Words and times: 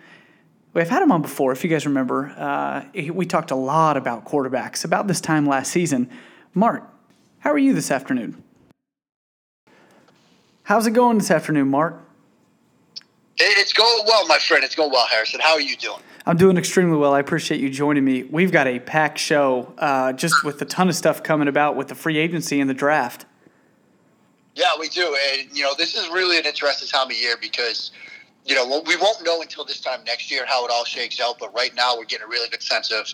We've 0.72 0.88
had 0.88 1.02
him 1.02 1.12
on 1.12 1.20
before, 1.20 1.52
if 1.52 1.62
you 1.62 1.68
guys 1.68 1.84
remember. 1.84 2.28
Uh, 2.30 2.82
we 3.12 3.26
talked 3.26 3.50
a 3.50 3.54
lot 3.54 3.98
about 3.98 4.24
quarterbacks 4.24 4.86
about 4.86 5.06
this 5.06 5.20
time 5.20 5.44
last 5.46 5.70
season. 5.70 6.08
Mark, 6.54 6.90
how 7.40 7.52
are 7.52 7.58
you 7.58 7.74
this 7.74 7.90
afternoon? 7.90 8.42
How's 10.62 10.86
it 10.86 10.92
going 10.92 11.18
this 11.18 11.30
afternoon, 11.30 11.68
Mark? 11.68 12.00
It's 13.36 13.74
going 13.74 14.06
well, 14.06 14.26
my 14.26 14.38
friend. 14.38 14.64
It's 14.64 14.74
going 14.74 14.90
well, 14.90 15.06
Harrison. 15.08 15.40
How 15.40 15.52
are 15.52 15.60
you 15.60 15.76
doing? 15.76 16.00
I'm 16.24 16.38
doing 16.38 16.56
extremely 16.56 16.96
well. 16.96 17.12
I 17.12 17.20
appreciate 17.20 17.60
you 17.60 17.68
joining 17.68 18.02
me. 18.06 18.22
We've 18.22 18.50
got 18.50 18.66
a 18.66 18.78
packed 18.78 19.18
show, 19.18 19.74
uh, 19.76 20.14
just 20.14 20.42
with 20.42 20.62
a 20.62 20.64
ton 20.64 20.88
of 20.88 20.96
stuff 20.96 21.22
coming 21.22 21.48
about 21.48 21.76
with 21.76 21.88
the 21.88 21.94
free 21.94 22.16
agency 22.16 22.62
and 22.62 22.70
the 22.70 22.72
draft. 22.72 23.26
Yeah, 24.58 24.72
we 24.76 24.88
do, 24.88 25.16
and 25.32 25.56
you 25.56 25.62
know 25.62 25.72
this 25.78 25.94
is 25.94 26.08
really 26.08 26.36
an 26.36 26.44
interesting 26.44 26.88
time 26.88 27.06
of 27.06 27.16
year 27.16 27.36
because 27.40 27.92
you 28.44 28.56
know 28.56 28.82
we 28.84 28.96
won't 28.96 29.24
know 29.24 29.40
until 29.40 29.64
this 29.64 29.80
time 29.80 30.00
next 30.04 30.32
year 30.32 30.44
how 30.46 30.64
it 30.64 30.70
all 30.72 30.84
shakes 30.84 31.20
out. 31.20 31.36
But 31.38 31.54
right 31.54 31.72
now, 31.76 31.96
we're 31.96 32.06
getting 32.06 32.26
a 32.26 32.28
really 32.28 32.48
good 32.48 32.64
sense 32.64 32.90
of 32.90 33.06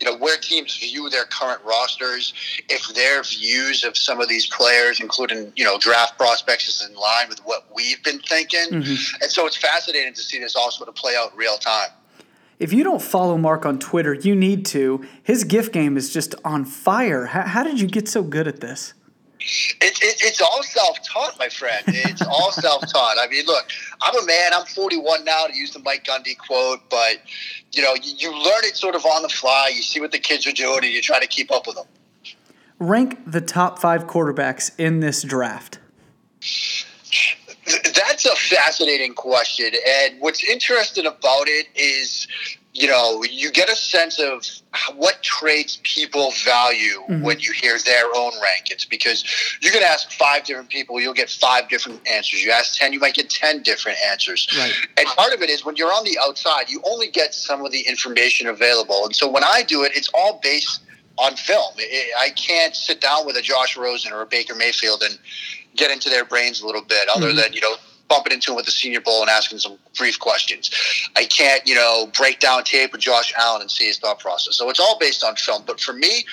you 0.00 0.06
know 0.06 0.16
where 0.16 0.36
teams 0.36 0.76
view 0.76 1.10
their 1.10 1.24
current 1.24 1.60
rosters, 1.64 2.32
if 2.68 2.86
their 2.94 3.24
views 3.24 3.82
of 3.82 3.96
some 3.96 4.20
of 4.20 4.28
these 4.28 4.46
players, 4.46 5.00
including 5.00 5.52
you 5.56 5.64
know 5.64 5.76
draft 5.76 6.16
prospects, 6.16 6.68
is 6.68 6.88
in 6.88 6.94
line 6.94 7.28
with 7.28 7.40
what 7.40 7.66
we've 7.74 8.00
been 8.04 8.20
thinking. 8.20 8.70
Mm-hmm. 8.70 9.22
And 9.22 9.28
so 9.28 9.44
it's 9.44 9.56
fascinating 9.56 10.14
to 10.14 10.20
see 10.20 10.38
this 10.38 10.54
all 10.54 10.70
sort 10.70 10.88
of 10.88 10.94
play 10.94 11.16
out 11.18 11.32
in 11.32 11.36
real 11.36 11.56
time. 11.56 11.88
If 12.60 12.72
you 12.72 12.84
don't 12.84 13.02
follow 13.02 13.36
Mark 13.36 13.66
on 13.66 13.80
Twitter, 13.80 14.14
you 14.14 14.36
need 14.36 14.64
to. 14.66 15.04
His 15.24 15.42
gift 15.42 15.72
game 15.72 15.96
is 15.96 16.12
just 16.12 16.36
on 16.44 16.64
fire. 16.64 17.26
How, 17.26 17.42
how 17.42 17.64
did 17.64 17.80
you 17.80 17.88
get 17.88 18.08
so 18.08 18.22
good 18.22 18.46
at 18.46 18.60
this? 18.60 18.94
It, 19.80 19.98
it, 20.02 20.22
it's 20.22 20.40
all 20.40 20.62
self-taught, 20.62 21.38
my 21.38 21.48
friend. 21.48 21.82
It's 21.86 22.22
all 22.22 22.52
self-taught. 22.52 23.16
I 23.18 23.26
mean, 23.28 23.46
look, 23.46 23.68
I'm 24.02 24.22
a 24.22 24.26
man. 24.26 24.52
I'm 24.54 24.66
41 24.66 25.24
now, 25.24 25.46
to 25.46 25.56
use 25.56 25.72
the 25.72 25.80
Mike 25.80 26.04
Gundy 26.04 26.36
quote. 26.36 26.80
But 26.90 27.18
you 27.72 27.82
know, 27.82 27.94
you, 27.94 28.14
you 28.18 28.30
learn 28.32 28.64
it 28.64 28.76
sort 28.76 28.94
of 28.94 29.04
on 29.04 29.22
the 29.22 29.28
fly. 29.28 29.72
You 29.74 29.82
see 29.82 30.00
what 30.00 30.12
the 30.12 30.18
kids 30.18 30.46
are 30.46 30.52
doing, 30.52 30.84
and 30.84 30.92
you 30.92 31.02
try 31.02 31.20
to 31.20 31.26
keep 31.26 31.50
up 31.50 31.66
with 31.66 31.76
them. 31.76 31.86
Rank 32.78 33.18
the 33.26 33.40
top 33.40 33.78
five 33.78 34.06
quarterbacks 34.06 34.72
in 34.78 35.00
this 35.00 35.22
draft. 35.22 35.78
That's 37.66 38.26
a 38.26 38.34
fascinating 38.34 39.14
question. 39.14 39.70
And 39.88 40.20
what's 40.20 40.42
interesting 40.42 41.06
about 41.06 41.46
it 41.46 41.68
is, 41.76 42.26
you 42.74 42.88
know, 42.88 43.22
you 43.22 43.50
get 43.50 43.68
a 43.68 43.76
sense 43.76 44.18
of 44.18 44.46
what 44.96 45.22
traits 45.22 45.78
people 45.82 46.32
value 46.42 47.02
mm-hmm. 47.02 47.22
when 47.22 47.38
you 47.38 47.52
hear 47.52 47.78
their 47.84 48.06
own 48.16 48.32
rankings 48.32 48.88
because 48.88 49.24
you 49.60 49.70
can 49.70 49.82
ask 49.82 50.10
five 50.12 50.44
different 50.44 50.70
people, 50.70 50.98
you'll 50.98 51.12
get 51.12 51.28
five 51.28 51.68
different 51.68 52.06
answers. 52.08 52.42
You 52.42 52.50
ask 52.50 52.78
10, 52.78 52.94
you 52.94 52.98
might 52.98 53.14
get 53.14 53.28
10 53.28 53.62
different 53.62 53.98
answers. 54.08 54.48
Right. 54.56 54.72
And 54.96 55.06
part 55.08 55.34
of 55.34 55.42
it 55.42 55.50
is 55.50 55.66
when 55.66 55.76
you're 55.76 55.92
on 55.92 56.04
the 56.04 56.18
outside, 56.22 56.70
you 56.70 56.80
only 56.84 57.08
get 57.08 57.34
some 57.34 57.62
of 57.64 57.72
the 57.72 57.82
information 57.82 58.46
available. 58.46 59.04
And 59.04 59.14
so 59.14 59.28
when 59.28 59.44
I 59.44 59.62
do 59.62 59.82
it, 59.82 59.92
it's 59.94 60.08
all 60.14 60.40
based 60.42 60.80
on 61.18 61.36
film. 61.36 61.74
I 62.18 62.30
can't 62.30 62.74
sit 62.74 63.02
down 63.02 63.26
with 63.26 63.36
a 63.36 63.42
Josh 63.42 63.76
Rosen 63.76 64.14
or 64.14 64.22
a 64.22 64.26
Baker 64.26 64.54
Mayfield 64.54 65.02
and 65.02 65.18
get 65.76 65.90
into 65.90 66.08
their 66.08 66.24
brains 66.24 66.62
a 66.62 66.66
little 66.66 66.82
bit, 66.82 67.06
other 67.14 67.28
mm-hmm. 67.28 67.36
than 67.36 67.52
you 67.52 67.60
know 67.60 67.74
bumping 68.12 68.34
into 68.34 68.50
him 68.50 68.56
with 68.56 68.66
the 68.66 68.70
Senior 68.70 69.00
Bowl 69.00 69.22
and 69.22 69.30
asking 69.30 69.58
some 69.58 69.78
brief 69.96 70.18
questions. 70.18 70.70
I 71.16 71.24
can't 71.24 71.66
you 71.66 71.74
know 71.74 72.10
break 72.14 72.40
down 72.40 72.62
tape 72.62 72.92
with 72.92 73.00
Josh 73.00 73.32
Allen 73.38 73.62
and 73.62 73.70
see 73.70 73.86
his 73.86 73.98
thought 73.98 74.18
process. 74.18 74.54
So 74.54 74.68
it's 74.68 74.78
all 74.78 74.98
based 74.98 75.24
on 75.24 75.34
film. 75.36 75.62
But 75.66 75.80
for 75.80 75.94
me, 75.94 76.26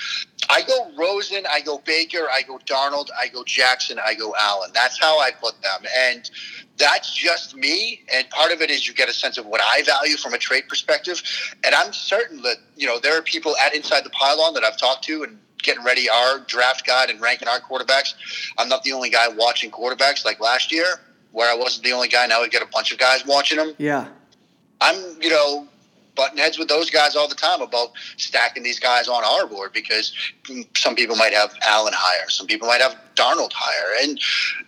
I 0.50 0.60
go 0.60 0.90
Rosen, 0.94 1.46
I 1.50 1.62
go 1.62 1.78
Baker, 1.78 2.28
I 2.30 2.42
go 2.42 2.58
Darnold, 2.66 3.08
I 3.18 3.28
go 3.28 3.44
Jackson, 3.44 3.98
I 3.98 4.14
go 4.14 4.34
Allen. 4.38 4.72
That's 4.74 5.00
how 5.00 5.18
I 5.20 5.30
put 5.30 5.54
them, 5.62 5.86
and 5.98 6.30
that's 6.76 7.14
just 7.14 7.56
me. 7.56 8.02
And 8.12 8.28
part 8.28 8.52
of 8.52 8.60
it 8.60 8.70
is 8.70 8.86
you 8.86 8.92
get 8.92 9.08
a 9.08 9.14
sense 9.14 9.38
of 9.38 9.46
what 9.46 9.62
I 9.64 9.82
value 9.82 10.18
from 10.18 10.34
a 10.34 10.38
trade 10.38 10.68
perspective. 10.68 11.22
And 11.64 11.74
I'm 11.74 11.94
certain 11.94 12.42
that 12.42 12.56
you 12.76 12.86
know 12.86 12.98
there 12.98 13.16
are 13.16 13.22
people 13.22 13.56
at 13.56 13.74
Inside 13.74 14.04
the 14.04 14.10
Pylon 14.10 14.52
that 14.52 14.64
I've 14.64 14.76
talked 14.76 15.04
to 15.04 15.22
and 15.22 15.38
getting 15.62 15.84
ready 15.84 16.08
our 16.10 16.40
draft 16.40 16.86
guide 16.86 17.08
and 17.08 17.20
ranking 17.22 17.48
our 17.48 17.60
quarterbacks. 17.60 18.14
I'm 18.58 18.68
not 18.68 18.82
the 18.82 18.92
only 18.92 19.08
guy 19.08 19.28
watching 19.28 19.70
quarterbacks 19.70 20.24
like 20.24 20.40
last 20.40 20.72
year, 20.72 21.00
where 21.32 21.50
I 21.50 21.56
wasn't 21.56 21.84
the 21.84 21.92
only 21.92 22.08
guy. 22.08 22.26
Now 22.26 22.42
we 22.42 22.48
get 22.48 22.62
a 22.62 22.66
bunch 22.66 22.92
of 22.92 22.98
guys 22.98 23.24
watching 23.26 23.58
them. 23.58 23.74
Yeah. 23.78 24.08
I'm, 24.80 24.96
you 25.20 25.30
know, 25.30 25.68
butting 26.20 26.38
heads 26.38 26.58
with 26.58 26.68
those 26.68 26.90
guys 26.90 27.16
all 27.16 27.28
the 27.28 27.34
time 27.34 27.62
about 27.62 27.92
stacking 28.16 28.62
these 28.62 28.78
guys 28.78 29.08
on 29.08 29.24
our 29.24 29.46
board 29.46 29.72
because 29.72 30.12
some 30.76 30.94
people 30.94 31.16
might 31.16 31.32
have 31.32 31.54
Allen 31.66 31.94
higher, 31.96 32.28
some 32.28 32.46
people 32.46 32.68
might 32.68 32.80
have 32.80 32.96
Darnold 33.14 33.52
higher, 33.52 34.02
and 34.02 34.20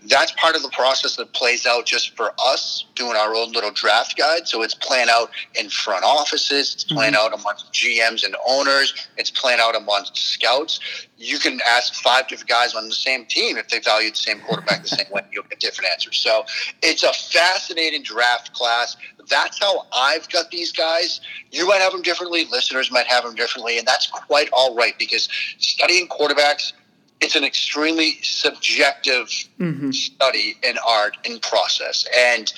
that's 0.07 0.33
part 0.33 0.57
of 0.57 0.63
the 0.63 0.69
process 0.71 1.17
that 1.17 1.33
plays 1.33 1.67
out 1.67 1.87
just 1.87 2.17
for 2.17 2.33
us 2.39 2.87
doing 2.95 3.17
our 3.17 3.35
own 3.35 3.53
little 3.53 3.71
draft 3.71 4.17
guide. 4.17 4.47
So 4.47 4.63
it's 4.63 4.75
playing 4.75 5.09
out 5.11 5.31
in 5.59 5.71
front 5.71 6.05
offices, 6.05 6.75
it's 6.75 6.85
playing 6.85 7.15
mm-hmm. 7.15 7.33
out 7.33 7.39
amongst 7.39 7.73
GMs 7.73 8.25
and 8.25 8.37
owners, 8.47 9.09
it's 9.17 9.31
playing 9.31 9.59
out 9.61 9.77
amongst 9.77 10.17
scouts. 10.17 10.81
You 11.23 11.39
can 11.39 11.61
ask 11.67 11.95
five 11.95 12.27
different 12.27 12.51
guys 12.51 12.75
on 12.75 12.89
the 12.89 12.95
same 12.95 13.27
team 13.27 13.57
if 13.57 13.69
they 13.69 13.79
value 13.79 14.11
the 14.11 14.17
same 14.17 14.41
quarterback 14.41 14.83
the 14.83 14.89
same 14.89 15.07
way, 15.13 15.23
you'll 15.31 15.45
get 15.45 15.61
different 15.61 15.91
answers. 15.93 16.19
So 16.19 16.45
it's 16.83 17.05
a 17.05 17.13
fascinating 17.13 18.03
draft 18.03 18.53
class. 18.55 18.97
That's 19.29 19.61
how 19.61 19.87
I've 19.93 20.29
got 20.31 20.51
these 20.51 20.73
guys. 20.73 21.21
You 21.53 21.69
might 21.69 21.81
have 21.81 21.93
them 21.93 22.03
differently, 22.03 22.47
listeners 22.51 22.91
might 22.91 23.07
have 23.07 23.23
them 23.23 23.37
differently, 23.37 23.79
and 23.79 23.87
that's 23.87 24.09
quite 24.09 24.49
all 24.53 24.75
right 24.75 24.99
because 24.99 25.29
studying 25.59 26.09
quarterbacks 26.09 26.73
it's 27.21 27.37
an 27.37 27.45
extremely 27.45 28.19
subjective 28.23 29.29
mm-hmm. 29.61 29.93
study 29.93 30.57
in 30.65 30.77
art 30.85 31.17
and 31.25 31.41
process 31.41 32.05
and 32.19 32.53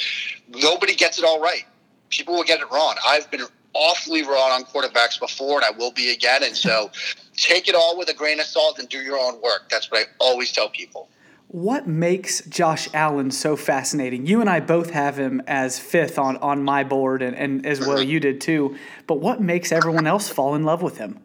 nobody 0.48 0.94
gets 0.94 1.18
it 1.18 1.24
all 1.24 1.38
right 1.38 1.64
people 2.08 2.34
will 2.34 2.44
get 2.44 2.60
it 2.60 2.70
wrong 2.72 2.94
i've 3.06 3.30
been 3.30 3.42
awfully 3.74 4.22
wrong 4.22 4.50
on 4.52 4.64
quarterbacks 4.64 5.18
before 5.18 5.56
and 5.56 5.64
i 5.64 5.70
will 5.70 5.92
be 5.92 6.12
again 6.12 6.42
and 6.42 6.56
so 6.56 6.90
take 7.36 7.68
it 7.68 7.74
all 7.74 7.98
with 7.98 8.08
a 8.08 8.14
grain 8.14 8.40
of 8.40 8.46
salt 8.46 8.78
and 8.78 8.88
do 8.88 8.98
your 8.98 9.18
own 9.18 9.40
work 9.42 9.68
that's 9.70 9.90
what 9.90 10.00
i 10.00 10.04
always 10.20 10.52
tell 10.52 10.68
people 10.68 11.08
what 11.48 11.86
makes 11.86 12.44
Josh 12.46 12.88
Allen 12.92 13.30
so 13.30 13.54
fascinating? 13.54 14.26
You 14.26 14.40
and 14.40 14.50
I 14.50 14.58
both 14.58 14.90
have 14.90 15.16
him 15.16 15.40
as 15.46 15.78
fifth 15.78 16.18
on, 16.18 16.36
on 16.38 16.64
my 16.64 16.82
board, 16.82 17.22
and, 17.22 17.36
and 17.36 17.64
as 17.64 17.78
well 17.78 18.02
you 18.02 18.18
did 18.18 18.40
too. 18.40 18.76
But 19.06 19.20
what 19.20 19.40
makes 19.40 19.70
everyone 19.70 20.08
else 20.08 20.28
fall 20.28 20.56
in 20.56 20.64
love 20.64 20.82
with 20.82 20.98
him? 20.98 21.23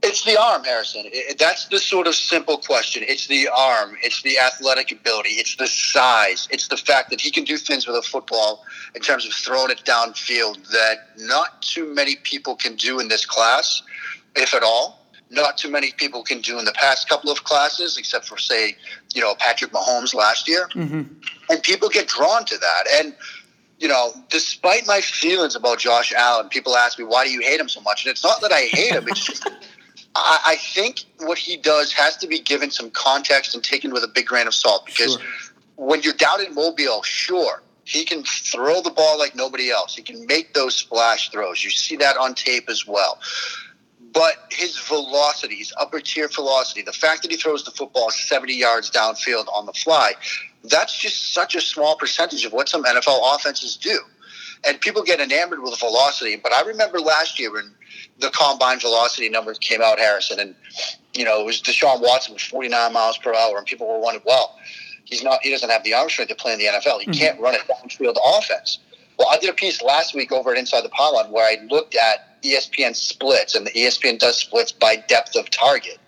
It's 0.00 0.24
the 0.24 0.40
arm, 0.40 0.62
Harrison. 0.64 1.02
It, 1.06 1.38
that's 1.38 1.66
the 1.68 1.78
sort 1.78 2.06
of 2.06 2.14
simple 2.14 2.58
question. 2.58 3.02
It's 3.06 3.26
the 3.26 3.48
arm. 3.48 3.96
It's 4.02 4.22
the 4.22 4.38
athletic 4.38 4.92
ability. 4.92 5.30
It's 5.30 5.56
the 5.56 5.66
size. 5.66 6.46
It's 6.52 6.68
the 6.68 6.76
fact 6.76 7.10
that 7.10 7.20
he 7.20 7.30
can 7.30 7.44
do 7.44 7.56
things 7.56 7.86
with 7.86 7.96
a 7.96 8.02
football 8.02 8.64
in 8.94 9.02
terms 9.02 9.26
of 9.26 9.32
throwing 9.32 9.70
it 9.70 9.82
downfield 9.84 10.68
that 10.68 10.96
not 11.18 11.60
too 11.62 11.92
many 11.94 12.16
people 12.22 12.54
can 12.54 12.76
do 12.76 13.00
in 13.00 13.08
this 13.08 13.26
class, 13.26 13.82
if 14.36 14.54
at 14.54 14.62
all. 14.62 14.98
not 15.30 15.58
too 15.58 15.70
many 15.70 15.92
people 15.92 16.22
can 16.22 16.40
do 16.40 16.58
in 16.58 16.64
the 16.64 16.72
past 16.72 17.08
couple 17.08 17.30
of 17.30 17.44
classes, 17.44 17.98
except 17.98 18.26
for 18.26 18.38
say, 18.38 18.76
you 19.14 19.20
know, 19.20 19.34
Patrick 19.38 19.72
Mahomes 19.72 20.14
last 20.14 20.48
year. 20.48 20.68
Mm-hmm. 20.74 21.02
And 21.50 21.62
people 21.62 21.88
get 21.88 22.08
drawn 22.08 22.44
to 22.46 22.58
that. 22.58 22.84
And 22.98 23.14
you 23.78 23.86
know, 23.86 24.12
despite 24.28 24.88
my 24.88 25.00
feelings 25.00 25.54
about 25.54 25.78
Josh 25.78 26.12
Allen, 26.12 26.48
people 26.48 26.76
ask 26.76 26.98
me 26.98 27.04
why 27.04 27.24
do 27.24 27.30
you 27.30 27.40
hate 27.40 27.60
him 27.60 27.68
so 27.68 27.80
much, 27.82 28.04
and 28.04 28.10
it's 28.10 28.24
not 28.24 28.40
that 28.40 28.50
I 28.50 28.62
hate 28.62 28.92
him. 28.92 29.06
It's 29.06 29.24
just 29.24 29.48
I, 30.18 30.40
I 30.46 30.56
think 30.56 31.04
what 31.18 31.38
he 31.38 31.56
does 31.56 31.92
has 31.92 32.16
to 32.18 32.26
be 32.26 32.40
given 32.40 32.70
some 32.70 32.90
context 32.90 33.54
and 33.54 33.62
taken 33.62 33.92
with 33.92 34.04
a 34.04 34.08
big 34.08 34.26
grain 34.26 34.46
of 34.46 34.54
salt 34.54 34.86
because 34.86 35.14
sure. 35.14 35.22
when 35.76 36.02
you're 36.02 36.14
down 36.14 36.44
in 36.44 36.54
Mobile, 36.54 37.02
sure. 37.02 37.62
He 37.84 38.04
can 38.04 38.22
throw 38.22 38.82
the 38.82 38.90
ball 38.90 39.18
like 39.18 39.34
nobody 39.34 39.70
else. 39.70 39.96
He 39.96 40.02
can 40.02 40.26
make 40.26 40.52
those 40.52 40.74
splash 40.74 41.30
throws. 41.30 41.64
You 41.64 41.70
see 41.70 41.96
that 41.96 42.18
on 42.18 42.34
tape 42.34 42.68
as 42.68 42.86
well 42.86 43.18
but 44.12 44.46
his 44.50 44.78
velocity, 44.78 45.56
his 45.56 45.72
upper 45.78 46.00
tier 46.00 46.28
velocity, 46.28 46.82
the 46.82 46.92
fact 46.92 47.22
that 47.22 47.30
he 47.30 47.36
throws 47.36 47.64
the 47.64 47.70
football 47.70 48.10
70 48.10 48.54
yards 48.54 48.90
downfield 48.90 49.46
on 49.52 49.66
the 49.66 49.72
fly, 49.72 50.12
that's 50.64 50.98
just 50.98 51.32
such 51.32 51.54
a 51.54 51.60
small 51.60 51.96
percentage 51.96 52.44
of 52.44 52.52
what 52.52 52.68
some 52.68 52.84
NFL 52.84 53.34
offenses 53.34 53.76
do. 53.76 54.00
And 54.66 54.80
people 54.80 55.02
get 55.02 55.20
enamored 55.20 55.60
with 55.62 55.72
the 55.72 55.76
velocity. 55.76 56.36
But 56.36 56.52
I 56.52 56.62
remember 56.62 56.98
last 56.98 57.38
year 57.38 57.52
when 57.52 57.74
the 58.18 58.30
combine 58.30 58.80
velocity 58.80 59.28
numbers 59.28 59.58
came 59.58 59.80
out, 59.80 59.98
Harrison, 59.98 60.40
and 60.40 60.54
you 61.14 61.24
know 61.24 61.40
it 61.40 61.44
was 61.44 61.62
Deshaun 61.62 62.00
Watson 62.00 62.34
with 62.34 62.42
49 62.42 62.92
miles 62.92 63.18
per 63.18 63.34
hour, 63.34 63.56
and 63.56 63.66
people 63.66 63.86
were 63.86 63.98
wondering, 63.98 64.24
well, 64.26 64.56
he's 65.04 65.22
not, 65.22 65.40
he 65.42 65.50
doesn't 65.50 65.70
have 65.70 65.84
the 65.84 65.94
arm 65.94 66.08
strength 66.08 66.30
to 66.30 66.34
play 66.34 66.52
in 66.52 66.58
the 66.58 66.66
NFL. 66.66 67.00
He 67.00 67.06
mm-hmm. 67.06 67.12
can't 67.12 67.40
run 67.40 67.54
a 67.54 67.58
downfield 67.58 68.16
offense. 68.24 68.78
Well, 69.18 69.28
I 69.30 69.38
did 69.38 69.50
a 69.50 69.54
piece 69.54 69.82
last 69.82 70.14
week 70.14 70.30
over 70.30 70.52
at 70.52 70.58
Inside 70.58 70.82
the 70.82 70.90
Pylon 70.90 71.32
where 71.32 71.44
I 71.44 71.64
looked 71.68 71.96
at 71.96 72.40
ESPN 72.42 72.94
splits, 72.94 73.54
and 73.54 73.66
the 73.66 73.70
ESPN 73.70 74.18
does 74.18 74.38
splits 74.38 74.72
by 74.72 74.96
depth 75.08 75.36
of 75.36 75.50
target. 75.50 75.98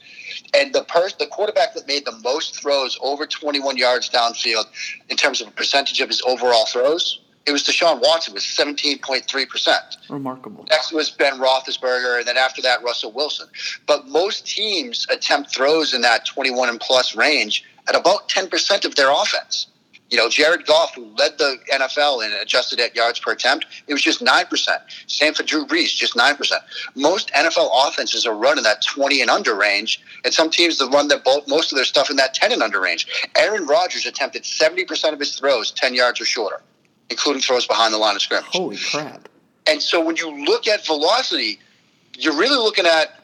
And 0.57 0.73
the 0.73 0.85
per- 0.85 1.11
the 1.19 1.27
quarterback 1.27 1.75
that 1.75 1.87
made 1.87 2.05
the 2.05 2.17
most 2.23 2.61
throws 2.61 2.99
over 3.03 3.27
21 3.27 3.77
yards 3.77 4.09
downfield 4.11 4.65
in 5.09 5.17
terms 5.17 5.41
of 5.41 5.49
a 5.49 5.53
percentage 5.53 6.01
of 6.01 6.09
his 6.09 6.23
overall 6.23 6.67
throws, 6.67 7.21
it 7.51 7.53
was 7.53 7.65
Deshaun 7.65 8.01
Watson 8.01 8.33
with 8.33 8.45
17.3%. 8.45 9.79
Remarkable. 10.09 10.65
Next 10.71 10.93
was 10.93 11.11
Ben 11.11 11.41
Roethlisberger, 11.41 12.19
and 12.19 12.29
then 12.29 12.37
after 12.37 12.63
that, 12.63 12.81
Russell 12.85 13.11
Wilson. 13.11 13.49
But 13.89 14.07
most 14.07 14.47
teams 14.47 15.05
attempt 15.11 15.53
throws 15.53 15.93
in 15.93 16.01
that 16.03 16.25
21 16.27 16.69
and 16.69 16.81
plus 16.81 17.17
range 17.17 17.65
at 17.89 17.97
about 17.97 18.29
10% 18.29 18.85
of 18.85 18.95
their 18.95 19.11
offense. 19.11 19.67
You 20.11 20.17
know, 20.17 20.29
Jared 20.29 20.65
Goff, 20.65 20.95
who 20.95 21.07
led 21.17 21.39
the 21.39 21.57
NFL 21.73 22.25
in 22.25 22.33
adjusted 22.41 22.79
at 22.79 22.95
yards 22.95 23.19
per 23.19 23.33
attempt, 23.33 23.67
it 23.89 23.93
was 23.93 24.03
just 24.03 24.21
9%. 24.21 24.69
Same 25.09 25.35
for 25.35 25.43
Drew 25.43 25.67
Brees, 25.67 25.95
just 25.97 26.15
9%. 26.15 26.53
Most 26.95 27.33
NFL 27.33 27.71
offenses 27.89 28.27
are 28.27 28.35
running 28.35 28.63
that 28.63 28.83
20 28.83 29.23
and 29.23 29.31
under 29.31 29.57
range, 29.57 30.01
and 30.25 30.33
some 30.33 30.51
teams 30.51 30.79
that 30.79 30.89
run 30.93 31.09
their 31.09 31.19
both, 31.19 31.49
most 31.49 31.73
of 31.73 31.77
their 31.77 31.85
stuff 31.85 32.11
in 32.11 32.17
that 32.17 32.35
10 32.35 32.53
and 32.53 32.63
under 32.63 32.81
range. 32.81 33.09
Aaron 33.37 33.67
Rodgers 33.67 34.07
attempted 34.07 34.45
70% 34.45 35.13
of 35.13 35.19
his 35.19 35.35
throws 35.37 35.73
10 35.73 35.95
yards 35.95 36.21
or 36.21 36.25
shorter, 36.25 36.61
including 37.11 37.43
throws 37.43 37.67
behind 37.67 37.93
the 37.93 37.99
line 37.99 38.17
of 38.17 38.23
scrimmage. 38.23 38.47
Holy 38.47 38.77
crap. 38.77 39.29
And 39.67 39.83
so 39.83 40.03
when 40.03 40.17
you 40.17 40.45
look 40.45 40.67
at 40.67 40.87
velocity, 40.87 41.61
you're 42.17 42.37
really 42.37 42.57
looking 42.57 42.87
at 42.87 43.21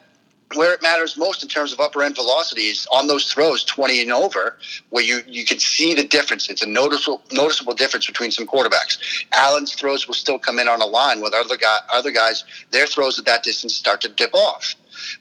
where 0.55 0.73
it 0.73 0.81
matters 0.81 1.17
most 1.17 1.43
in 1.43 1.49
terms 1.49 1.73
of 1.73 1.79
upper 1.79 2.01
end 2.03 2.15
velocities 2.15 2.87
on 2.91 3.07
those 3.07 3.31
throws 3.31 3.63
20 3.65 4.01
and 4.01 4.11
over 4.13 4.57
where 4.89 5.03
you, 5.03 5.21
you 5.27 5.43
can 5.43 5.59
see 5.59 5.93
the 5.93 6.05
difference 6.05 6.49
it's 6.49 6.63
a 6.63 6.67
noticeable 6.67 7.21
noticeable 7.33 7.73
difference 7.73 8.05
between 8.05 8.31
some 8.31 8.47
quarterbacks 8.47 8.97
allen's 9.33 9.73
throws 9.73 10.07
will 10.07 10.13
still 10.13 10.39
come 10.39 10.57
in 10.57 10.67
on 10.67 10.81
a 10.81 10.85
line 10.85 11.21
with 11.21 11.33
other 11.33 11.57
guy, 11.57 11.79
other 11.93 12.11
guys 12.11 12.45
their 12.71 12.87
throws 12.87 13.19
at 13.19 13.25
that 13.25 13.43
distance 13.43 13.75
start 13.75 13.99
to 13.99 14.07
dip 14.07 14.33
off 14.33 14.75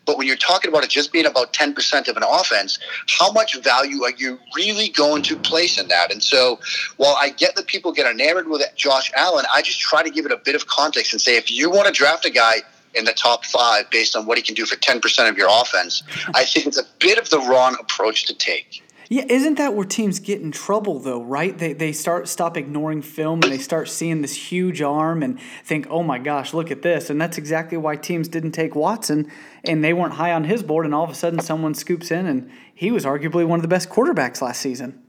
but 0.04 0.18
when 0.18 0.26
you're 0.26 0.36
talking 0.36 0.70
about 0.70 0.84
it 0.84 0.90
just 0.90 1.12
being 1.12 1.26
about 1.26 1.52
10% 1.52 2.08
of 2.08 2.16
an 2.16 2.22
offense, 2.22 2.78
how 3.18 3.32
much 3.32 3.56
value 3.62 4.02
are 4.04 4.12
you 4.16 4.38
really 4.54 4.88
going 4.88 5.22
to 5.22 5.36
place 5.36 5.78
in 5.78 5.88
that? 5.88 6.12
And 6.12 6.22
so 6.22 6.58
while 6.96 7.16
I 7.20 7.30
get 7.30 7.56
that 7.56 7.66
people 7.66 7.92
get 7.92 8.10
enamored 8.10 8.48
with 8.48 8.62
Josh 8.76 9.10
Allen, 9.16 9.44
I 9.52 9.62
just 9.62 9.80
try 9.80 10.02
to 10.02 10.10
give 10.10 10.26
it 10.26 10.32
a 10.32 10.38
bit 10.38 10.54
of 10.54 10.66
context 10.66 11.12
and 11.12 11.20
say 11.20 11.36
if 11.36 11.50
you 11.50 11.70
want 11.70 11.86
to 11.86 11.92
draft 11.92 12.24
a 12.24 12.30
guy– 12.30 12.56
in 12.96 13.04
the 13.04 13.12
top 13.12 13.44
five 13.44 13.88
based 13.90 14.16
on 14.16 14.26
what 14.26 14.38
he 14.38 14.42
can 14.42 14.54
do 14.54 14.64
for 14.64 14.76
10% 14.76 15.28
of 15.28 15.36
your 15.36 15.48
offense, 15.50 16.02
I 16.34 16.44
think 16.44 16.66
it's 16.66 16.78
a 16.78 16.86
bit 16.98 17.18
of 17.18 17.30
the 17.30 17.38
wrong 17.38 17.76
approach 17.78 18.24
to 18.26 18.34
take. 18.34 18.82
Yeah, 19.08 19.24
isn't 19.28 19.54
that 19.58 19.74
where 19.74 19.86
teams 19.86 20.18
get 20.18 20.40
in 20.40 20.50
trouble 20.50 20.98
though, 20.98 21.22
right? 21.22 21.56
They, 21.56 21.72
they 21.72 21.92
start 21.92 22.26
stop 22.26 22.56
ignoring 22.56 23.02
film 23.02 23.40
and 23.44 23.52
they 23.52 23.58
start 23.58 23.88
seeing 23.88 24.20
this 24.20 24.34
huge 24.50 24.82
arm 24.82 25.22
and 25.22 25.38
think, 25.62 25.86
"Oh 25.88 26.02
my 26.02 26.18
gosh, 26.18 26.52
look 26.52 26.72
at 26.72 26.82
this." 26.82 27.08
And 27.08 27.20
that's 27.20 27.38
exactly 27.38 27.78
why 27.78 27.94
teams 27.94 28.26
didn't 28.26 28.50
take 28.50 28.74
Watson 28.74 29.30
and 29.68 29.82
they 29.84 29.92
weren't 29.92 30.14
high 30.14 30.32
on 30.32 30.44
his 30.44 30.62
board 30.62 30.84
and 30.84 30.94
all 30.94 31.04
of 31.04 31.10
a 31.10 31.14
sudden 31.14 31.40
someone 31.40 31.74
scoops 31.74 32.10
in 32.10 32.26
and 32.26 32.50
he 32.74 32.90
was 32.90 33.04
arguably 33.04 33.46
one 33.46 33.58
of 33.58 33.62
the 33.62 33.68
best 33.68 33.88
quarterbacks 33.88 34.40
last 34.40 34.60
season. 34.60 35.02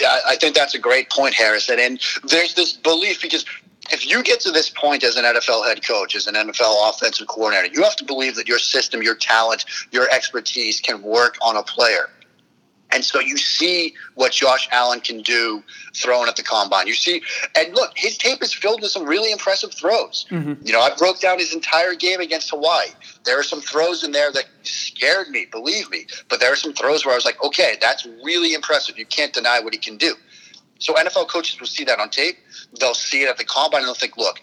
Yeah, 0.00 0.18
I 0.26 0.36
think 0.36 0.54
that's 0.54 0.74
a 0.74 0.78
great 0.78 1.10
point, 1.10 1.34
Harrison. 1.34 1.78
And 1.78 2.00
there's 2.24 2.54
this 2.54 2.72
belief 2.72 3.20
because 3.22 3.44
if 3.90 4.08
you 4.08 4.22
get 4.22 4.40
to 4.40 4.50
this 4.50 4.68
point 4.68 5.04
as 5.04 5.16
an 5.16 5.24
NFL 5.24 5.66
head 5.66 5.86
coach, 5.86 6.16
as 6.16 6.26
an 6.26 6.34
NFL 6.34 6.90
offensive 6.90 7.26
coordinator, 7.28 7.72
you 7.74 7.82
have 7.82 7.96
to 7.96 8.04
believe 8.04 8.34
that 8.36 8.48
your 8.48 8.58
system, 8.58 9.02
your 9.02 9.14
talent, 9.14 9.64
your 9.92 10.10
expertise 10.10 10.80
can 10.80 11.02
work 11.02 11.36
on 11.40 11.56
a 11.56 11.62
player. 11.62 12.08
And 12.92 13.04
so 13.04 13.20
you 13.20 13.36
see 13.36 13.94
what 14.14 14.32
Josh 14.32 14.68
Allen 14.70 15.00
can 15.00 15.20
do 15.22 15.62
throwing 15.94 16.28
at 16.28 16.36
the 16.36 16.42
combine. 16.42 16.86
You 16.86 16.94
see, 16.94 17.22
and 17.56 17.74
look, 17.74 17.92
his 17.96 18.16
tape 18.16 18.42
is 18.42 18.52
filled 18.52 18.80
with 18.80 18.90
some 18.90 19.04
really 19.04 19.32
impressive 19.32 19.74
throws. 19.74 20.26
Mm-hmm. 20.30 20.64
You 20.64 20.72
know, 20.72 20.80
I 20.80 20.94
broke 20.94 21.20
down 21.20 21.38
his 21.38 21.52
entire 21.52 21.94
game 21.94 22.20
against 22.20 22.50
Hawaii. 22.50 22.88
There 23.24 23.38
are 23.38 23.42
some 23.42 23.60
throws 23.60 24.04
in 24.04 24.12
there 24.12 24.30
that 24.32 24.44
scared 24.62 25.30
me, 25.30 25.46
believe 25.50 25.90
me. 25.90 26.06
But 26.28 26.40
there 26.40 26.52
are 26.52 26.56
some 26.56 26.72
throws 26.74 27.04
where 27.04 27.12
I 27.12 27.16
was 27.16 27.24
like, 27.24 27.42
okay, 27.42 27.76
that's 27.80 28.06
really 28.24 28.54
impressive. 28.54 28.98
You 28.98 29.06
can't 29.06 29.32
deny 29.32 29.60
what 29.60 29.74
he 29.74 29.80
can 29.80 29.96
do. 29.96 30.14
So 30.78 30.94
NFL 30.94 31.28
coaches 31.28 31.58
will 31.58 31.66
see 31.66 31.84
that 31.84 31.98
on 31.98 32.10
tape. 32.10 32.36
They'll 32.78 32.94
see 32.94 33.22
it 33.22 33.28
at 33.28 33.38
the 33.38 33.44
combine 33.44 33.80
and 33.80 33.88
they'll 33.88 33.94
think, 33.94 34.16
look, 34.16 34.40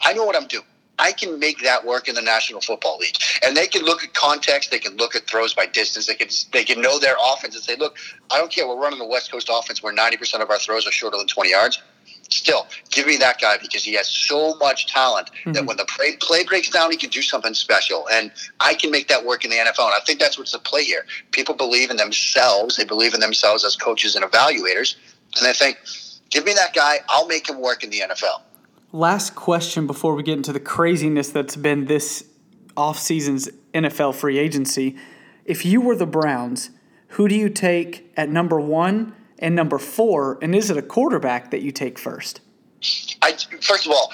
I 0.00 0.12
know 0.12 0.24
what 0.24 0.34
I'm 0.34 0.46
doing. 0.46 0.64
I 0.98 1.12
can 1.12 1.38
make 1.38 1.62
that 1.62 1.84
work 1.84 2.08
in 2.08 2.14
the 2.14 2.22
National 2.22 2.60
Football 2.60 2.98
League. 2.98 3.16
And 3.44 3.56
they 3.56 3.66
can 3.66 3.82
look 3.84 4.02
at 4.02 4.14
context, 4.14 4.70
they 4.70 4.78
can 4.78 4.96
look 4.96 5.14
at 5.14 5.26
throws 5.26 5.54
by 5.54 5.66
distance, 5.66 6.06
they 6.06 6.14
can 6.14 6.28
they 6.52 6.64
can 6.64 6.80
know 6.80 6.98
their 6.98 7.16
offense 7.32 7.54
and 7.54 7.64
say, 7.64 7.76
look, 7.76 7.96
I 8.30 8.38
don't 8.38 8.50
care, 8.50 8.66
we're 8.66 8.80
running 8.80 8.98
the 8.98 9.06
West 9.06 9.30
Coast 9.30 9.50
offense 9.52 9.82
where 9.82 9.94
90% 9.94 10.40
of 10.40 10.50
our 10.50 10.58
throws 10.58 10.86
are 10.86 10.92
shorter 10.92 11.18
than 11.18 11.26
20 11.26 11.50
yards. 11.50 11.82
Still, 12.28 12.66
give 12.90 13.06
me 13.06 13.16
that 13.18 13.40
guy 13.40 13.56
because 13.56 13.84
he 13.84 13.94
has 13.94 14.08
so 14.08 14.56
much 14.56 14.88
talent 14.88 15.30
mm-hmm. 15.30 15.52
that 15.52 15.64
when 15.64 15.76
the 15.76 15.84
play, 15.84 16.16
play 16.16 16.42
breaks 16.42 16.68
down, 16.68 16.90
he 16.90 16.96
can 16.96 17.10
do 17.10 17.22
something 17.22 17.54
special. 17.54 18.08
And 18.10 18.32
I 18.58 18.74
can 18.74 18.90
make 18.90 19.06
that 19.08 19.24
work 19.24 19.44
in 19.44 19.50
the 19.50 19.56
NFL. 19.56 19.86
And 19.86 19.94
I 19.94 20.00
think 20.04 20.18
that's 20.18 20.36
what's 20.36 20.52
at 20.52 20.64
play 20.64 20.82
here. 20.82 21.06
People 21.30 21.54
believe 21.54 21.88
in 21.88 21.96
themselves, 21.96 22.76
they 22.76 22.84
believe 22.84 23.14
in 23.14 23.20
themselves 23.20 23.64
as 23.64 23.76
coaches 23.76 24.16
and 24.16 24.24
evaluators 24.24 24.96
and 25.36 25.46
they 25.46 25.52
think, 25.52 25.78
give 26.30 26.44
me 26.44 26.54
that 26.54 26.74
guy. 26.74 27.00
I'll 27.08 27.26
make 27.26 27.48
him 27.48 27.60
work 27.60 27.84
in 27.84 27.90
the 27.90 28.00
NFL. 28.00 28.40
Last 28.96 29.34
question 29.34 29.86
before 29.86 30.14
we 30.14 30.22
get 30.22 30.38
into 30.38 30.54
the 30.54 30.58
craziness 30.58 31.28
that's 31.28 31.54
been 31.54 31.84
this 31.84 32.24
offseason's 32.78 33.50
NFL 33.74 34.14
free 34.14 34.38
agency. 34.38 34.96
If 35.44 35.66
you 35.66 35.82
were 35.82 35.94
the 35.94 36.06
Browns, 36.06 36.70
who 37.08 37.28
do 37.28 37.34
you 37.34 37.50
take 37.50 38.10
at 38.16 38.30
number 38.30 38.58
one 38.58 39.14
and 39.38 39.54
number 39.54 39.76
four? 39.76 40.38
And 40.40 40.54
is 40.54 40.70
it 40.70 40.78
a 40.78 40.82
quarterback 40.82 41.50
that 41.50 41.60
you 41.60 41.72
take 41.72 41.98
first? 41.98 42.40
I, 43.20 43.32
first 43.60 43.84
of 43.84 43.92
all, 43.92 44.10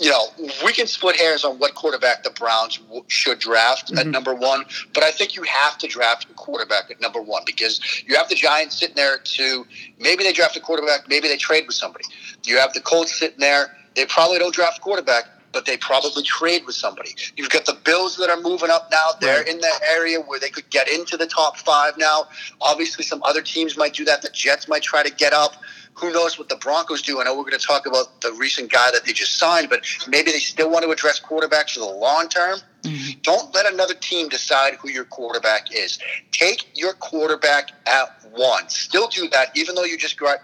you 0.00 0.10
know, 0.10 0.26
we 0.64 0.72
can 0.72 0.88
split 0.88 1.14
hairs 1.14 1.44
on 1.44 1.60
what 1.60 1.76
quarterback 1.76 2.24
the 2.24 2.30
Browns 2.30 2.78
w- 2.78 3.04
should 3.06 3.38
draft 3.38 3.90
mm-hmm. 3.90 3.98
at 3.98 4.08
number 4.08 4.34
one, 4.34 4.64
but 4.92 5.04
I 5.04 5.12
think 5.12 5.36
you 5.36 5.44
have 5.44 5.78
to 5.78 5.86
draft 5.86 6.26
a 6.28 6.34
quarterback 6.34 6.90
at 6.90 7.00
number 7.00 7.22
one 7.22 7.44
because 7.46 8.02
you 8.04 8.16
have 8.16 8.28
the 8.28 8.34
Giants 8.34 8.80
sitting 8.80 8.96
there 8.96 9.18
to 9.18 9.64
maybe 10.00 10.24
they 10.24 10.32
draft 10.32 10.56
a 10.56 10.60
quarterback, 10.60 11.08
maybe 11.08 11.28
they 11.28 11.36
trade 11.36 11.64
with 11.68 11.76
somebody. 11.76 12.04
You 12.44 12.58
have 12.58 12.72
the 12.72 12.80
Colts 12.80 13.14
sitting 13.14 13.38
there, 13.38 13.76
they 13.96 14.06
probably 14.06 14.38
don't 14.38 14.54
draft 14.54 14.80
quarterback, 14.80 15.24
but 15.52 15.64
they 15.64 15.76
probably 15.78 16.22
trade 16.22 16.64
with 16.66 16.74
somebody. 16.74 17.10
You've 17.36 17.50
got 17.50 17.64
the 17.64 17.76
Bills 17.84 18.16
that 18.18 18.30
are 18.30 18.40
moving 18.40 18.70
up 18.70 18.88
now. 18.90 19.08
They're 19.20 19.42
in 19.42 19.58
that 19.60 19.80
area 19.90 20.20
where 20.20 20.38
they 20.38 20.50
could 20.50 20.68
get 20.70 20.88
into 20.88 21.16
the 21.16 21.26
top 21.26 21.56
five 21.56 21.96
now. 21.98 22.26
Obviously, 22.60 23.04
some 23.04 23.22
other 23.24 23.42
teams 23.42 23.76
might 23.76 23.94
do 23.94 24.04
that. 24.04 24.22
The 24.22 24.28
Jets 24.28 24.68
might 24.68 24.82
try 24.82 25.02
to 25.02 25.10
get 25.10 25.32
up 25.32 25.54
who 25.96 26.12
knows 26.12 26.38
what 26.38 26.48
the 26.48 26.56
Broncos 26.56 27.02
do? 27.02 27.20
I 27.20 27.24
know 27.24 27.36
we're 27.36 27.44
going 27.44 27.58
to 27.58 27.66
talk 27.66 27.86
about 27.86 28.20
the 28.20 28.32
recent 28.32 28.70
guy 28.70 28.90
that 28.92 29.04
they 29.04 29.12
just 29.12 29.38
signed, 29.38 29.70
but 29.70 29.80
maybe 30.06 30.30
they 30.30 30.38
still 30.38 30.70
want 30.70 30.84
to 30.84 30.90
address 30.90 31.18
quarterbacks 31.18 31.72
for 31.72 31.80
the 31.80 31.86
long 31.86 32.28
term. 32.28 32.58
Mm-hmm. 32.82 33.20
Don't 33.22 33.54
let 33.54 33.70
another 33.70 33.94
team 33.94 34.28
decide 34.28 34.74
who 34.74 34.90
your 34.90 35.04
quarterback 35.04 35.74
is. 35.74 35.98
Take 36.32 36.68
your 36.74 36.92
quarterback 36.92 37.70
at 37.86 38.08
one. 38.32 38.68
Still 38.68 39.08
do 39.08 39.28
that, 39.30 39.56
even 39.56 39.74
though 39.74 39.84
you 39.84 39.96
just 39.96 40.18
got 40.18 40.38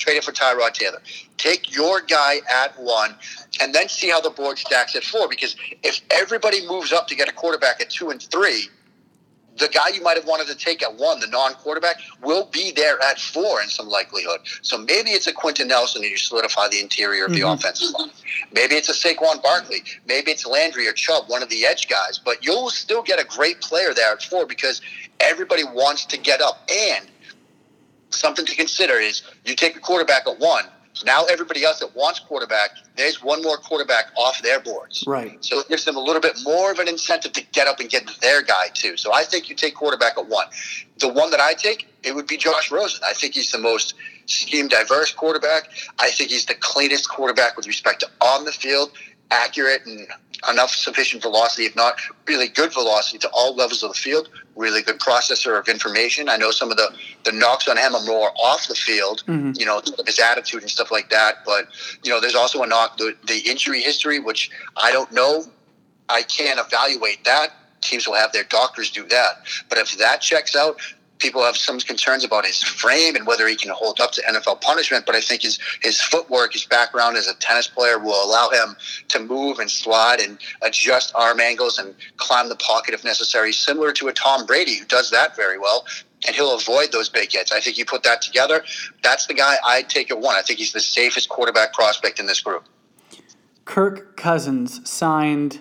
traded 0.00 0.24
for 0.24 0.32
Tyrod 0.32 0.72
Taylor. 0.72 1.00
Take 1.36 1.74
your 1.74 2.00
guy 2.00 2.40
at 2.50 2.78
one, 2.80 3.14
and 3.60 3.74
then 3.74 3.88
see 3.88 4.10
how 4.10 4.20
the 4.20 4.30
board 4.30 4.58
stacks 4.58 4.96
at 4.96 5.04
four. 5.04 5.28
Because 5.28 5.54
if 5.82 6.00
everybody 6.10 6.66
moves 6.66 6.92
up 6.92 7.06
to 7.08 7.14
get 7.14 7.28
a 7.28 7.32
quarterback 7.32 7.80
at 7.80 7.90
two 7.90 8.10
and 8.10 8.20
three, 8.20 8.68
the 9.58 9.68
guy 9.68 9.88
you 9.88 10.02
might 10.02 10.16
have 10.16 10.26
wanted 10.26 10.46
to 10.46 10.54
take 10.54 10.82
at 10.82 10.96
one, 10.96 11.20
the 11.20 11.26
non-quarterback, 11.26 11.96
will 12.22 12.46
be 12.46 12.72
there 12.72 13.00
at 13.02 13.20
four 13.20 13.60
in 13.60 13.68
some 13.68 13.88
likelihood. 13.88 14.40
So 14.62 14.78
maybe 14.78 15.10
it's 15.10 15.26
a 15.26 15.32
Quenton 15.32 15.68
Nelson 15.68 16.02
and 16.02 16.10
you 16.10 16.16
solidify 16.16 16.68
the 16.68 16.80
interior 16.80 17.26
of 17.26 17.32
the 17.32 17.40
mm-hmm. 17.40 17.52
offensive 17.54 17.90
line. 17.98 18.10
Maybe 18.52 18.76
it's 18.76 18.88
a 18.88 18.92
Saquon 18.92 19.42
Barkley. 19.42 19.82
Maybe 20.06 20.30
it's 20.30 20.46
Landry 20.46 20.88
or 20.88 20.92
Chubb, 20.92 21.24
one 21.28 21.42
of 21.42 21.48
the 21.50 21.66
edge 21.66 21.88
guys. 21.88 22.18
But 22.18 22.44
you'll 22.44 22.70
still 22.70 23.02
get 23.02 23.20
a 23.20 23.24
great 23.24 23.60
player 23.60 23.92
there 23.94 24.12
at 24.12 24.22
four 24.22 24.46
because 24.46 24.80
everybody 25.20 25.64
wants 25.64 26.06
to 26.06 26.18
get 26.18 26.40
up. 26.40 26.68
And 26.70 27.06
something 28.10 28.46
to 28.46 28.56
consider 28.56 28.94
is 28.94 29.22
you 29.44 29.54
take 29.54 29.76
a 29.76 29.80
quarterback 29.80 30.26
at 30.26 30.38
one– 30.38 30.64
now 31.04 31.24
everybody 31.26 31.64
else 31.64 31.78
that 31.80 31.94
wants 31.94 32.20
quarterback, 32.20 32.70
there's 32.96 33.22
one 33.22 33.42
more 33.42 33.56
quarterback 33.56 34.06
off 34.16 34.42
their 34.42 34.60
boards. 34.60 35.04
Right. 35.06 35.42
So 35.44 35.60
it 35.60 35.68
gives 35.68 35.84
them 35.84 35.96
a 35.96 36.00
little 36.00 36.20
bit 36.20 36.38
more 36.44 36.72
of 36.72 36.78
an 36.78 36.88
incentive 36.88 37.32
to 37.32 37.42
get 37.52 37.66
up 37.66 37.80
and 37.80 37.88
get 37.88 38.10
their 38.20 38.42
guy 38.42 38.68
too. 38.74 38.96
So 38.96 39.12
I 39.14 39.24
think 39.24 39.48
you 39.48 39.54
take 39.54 39.74
quarterback 39.74 40.18
at 40.18 40.28
one. 40.28 40.46
The 40.98 41.08
one 41.08 41.30
that 41.30 41.40
I 41.40 41.54
take, 41.54 41.88
it 42.02 42.14
would 42.14 42.26
be 42.26 42.36
Josh 42.36 42.70
Rosen. 42.70 43.00
I 43.06 43.12
think 43.14 43.34
he's 43.34 43.50
the 43.50 43.58
most 43.58 43.94
scheme 44.26 44.68
diverse 44.68 45.12
quarterback. 45.12 45.70
I 45.98 46.10
think 46.10 46.30
he's 46.30 46.46
the 46.46 46.54
cleanest 46.54 47.08
quarterback 47.08 47.56
with 47.56 47.66
respect 47.66 48.00
to 48.00 48.08
on 48.20 48.44
the 48.44 48.52
field, 48.52 48.92
accurate 49.30 49.86
and 49.86 50.06
enough 50.48 50.70
sufficient 50.70 51.22
velocity, 51.22 51.64
if 51.64 51.76
not 51.76 52.00
really 52.26 52.48
good 52.48 52.72
velocity 52.72 53.18
to 53.18 53.28
all 53.30 53.54
levels 53.54 53.82
of 53.82 53.90
the 53.90 53.98
field. 53.98 54.28
Really 54.56 54.82
good 54.82 54.98
processor 54.98 55.58
of 55.58 55.68
information. 55.68 56.28
I 56.28 56.36
know 56.36 56.50
some 56.50 56.70
of 56.70 56.76
the, 56.76 56.90
the 57.24 57.32
knocks 57.32 57.68
on 57.68 57.76
him 57.76 57.94
are 57.94 58.04
more 58.04 58.30
off 58.42 58.68
the 58.68 58.74
field, 58.74 59.22
mm-hmm. 59.26 59.52
you 59.54 59.64
know, 59.64 59.80
his 60.06 60.18
attitude 60.18 60.62
and 60.62 60.70
stuff 60.70 60.90
like 60.90 61.08
that. 61.10 61.36
But, 61.46 61.68
you 62.02 62.10
know, 62.10 62.20
there's 62.20 62.34
also 62.34 62.62
a 62.62 62.66
knock, 62.66 62.98
the, 62.98 63.16
the 63.26 63.38
injury 63.38 63.80
history, 63.80 64.18
which 64.18 64.50
I 64.76 64.92
don't 64.92 65.10
know. 65.12 65.44
I 66.08 66.22
can't 66.22 66.58
evaluate 66.58 67.24
that. 67.24 67.54
Teams 67.80 68.06
will 68.06 68.16
have 68.16 68.32
their 68.32 68.44
doctors 68.44 68.90
do 68.90 69.06
that. 69.08 69.46
But 69.68 69.78
if 69.78 69.96
that 69.98 70.20
checks 70.20 70.54
out, 70.54 70.80
people 71.20 71.44
have 71.44 71.56
some 71.56 71.78
concerns 71.78 72.24
about 72.24 72.44
his 72.44 72.62
frame 72.62 73.14
and 73.14 73.26
whether 73.26 73.46
he 73.46 73.54
can 73.54 73.70
hold 73.70 74.00
up 74.00 74.12
to 74.12 74.22
NFL 74.22 74.60
punishment. 74.60 75.06
But 75.06 75.14
I 75.14 75.20
think 75.20 75.42
his 75.42 75.58
his 75.82 76.00
footwork, 76.00 76.52
his 76.52 76.64
background 76.64 77.16
as 77.16 77.28
a 77.28 77.34
tennis 77.34 77.68
player, 77.68 77.98
will 77.98 78.24
allow 78.24 78.48
him 78.50 78.76
to 79.08 79.20
move 79.20 79.58
and 79.58 79.70
slide 79.70 80.20
and 80.20 80.38
adjust 80.62 81.12
arm 81.14 81.40
angles 81.40 81.78
and 81.78 81.94
climb 82.16 82.48
the 82.48 82.56
pocket 82.56 82.94
if 82.94 83.04
necessary, 83.04 83.52
similar 83.52 83.92
to 83.92 84.08
a 84.08 84.12
Tom 84.12 84.46
Brady 84.46 84.76
who 84.76 84.84
does 84.86 85.10
that 85.10 85.36
very 85.36 85.58
well. 85.58 85.86
And 86.26 86.36
he'll 86.36 86.54
avoid 86.54 86.92
those 86.92 87.08
big 87.08 87.32
hits. 87.32 87.50
I 87.50 87.60
think 87.60 87.78
you 87.78 87.86
put 87.86 88.02
that 88.02 88.20
together. 88.20 88.62
That's 89.02 89.26
the 89.26 89.32
guy 89.32 89.56
I'd 89.64 89.88
take 89.88 90.10
at 90.10 90.20
one. 90.20 90.34
I 90.34 90.42
think 90.42 90.58
he's 90.58 90.72
the 90.72 90.80
safest 90.80 91.30
quarterback 91.30 91.72
prospect 91.72 92.20
in 92.20 92.26
this 92.26 92.40
group. 92.40 92.64
Kirk 93.64 94.16
Cousins 94.16 94.86
signed 94.88 95.60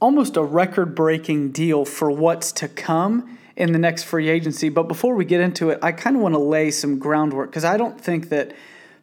almost 0.00 0.36
a 0.36 0.42
record 0.42 0.94
breaking 0.94 1.52
deal 1.52 1.84
for 1.84 2.10
what's 2.10 2.50
to 2.52 2.66
come 2.66 3.38
in 3.60 3.72
the 3.72 3.78
next 3.78 4.04
free 4.04 4.28
agency. 4.28 4.70
But 4.70 4.88
before 4.88 5.14
we 5.14 5.24
get 5.24 5.40
into 5.40 5.70
it, 5.70 5.78
I 5.82 5.92
kind 5.92 6.16
of 6.16 6.22
want 6.22 6.34
to 6.34 6.40
lay 6.40 6.70
some 6.70 6.98
groundwork 6.98 7.50
because 7.50 7.64
I 7.64 7.76
don't 7.76 8.00
think 8.00 8.30
that 8.30 8.52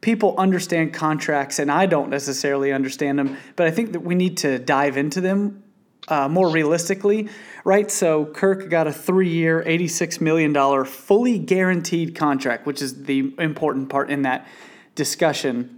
people 0.02 0.36
understand 0.38 0.94
contracts, 0.94 1.60
and 1.60 1.72
I 1.72 1.86
don't 1.86 2.10
necessarily 2.10 2.72
understand 2.72 3.18
them, 3.20 3.38
but 3.56 3.68
I 3.68 3.72
think 3.72 3.94
that 3.94 4.02
we 4.02 4.16
need 4.16 4.38
to 4.38 4.60
dive 4.60 4.98
into 4.98 5.22
them 5.22 5.64
uh, 6.08 6.30
more 6.30 6.50
realistically, 6.50 7.30
right? 7.66 7.92
So 7.92 8.26
Kirk 8.26 8.70
got 8.70 8.88
a 8.88 8.94
three-year, 8.94 9.64
eighty-six 9.66 10.22
million 10.22 10.54
dollar 10.54 10.86
fully 10.86 11.40
guaranteed 11.40 12.16
contract, 12.16 12.66
which 12.66 12.82
is 12.82 13.04
the 13.04 13.34
important 13.40 13.90
part 13.90 14.10
in 14.10 14.22
that 14.22 14.48
discussion. 14.96 15.77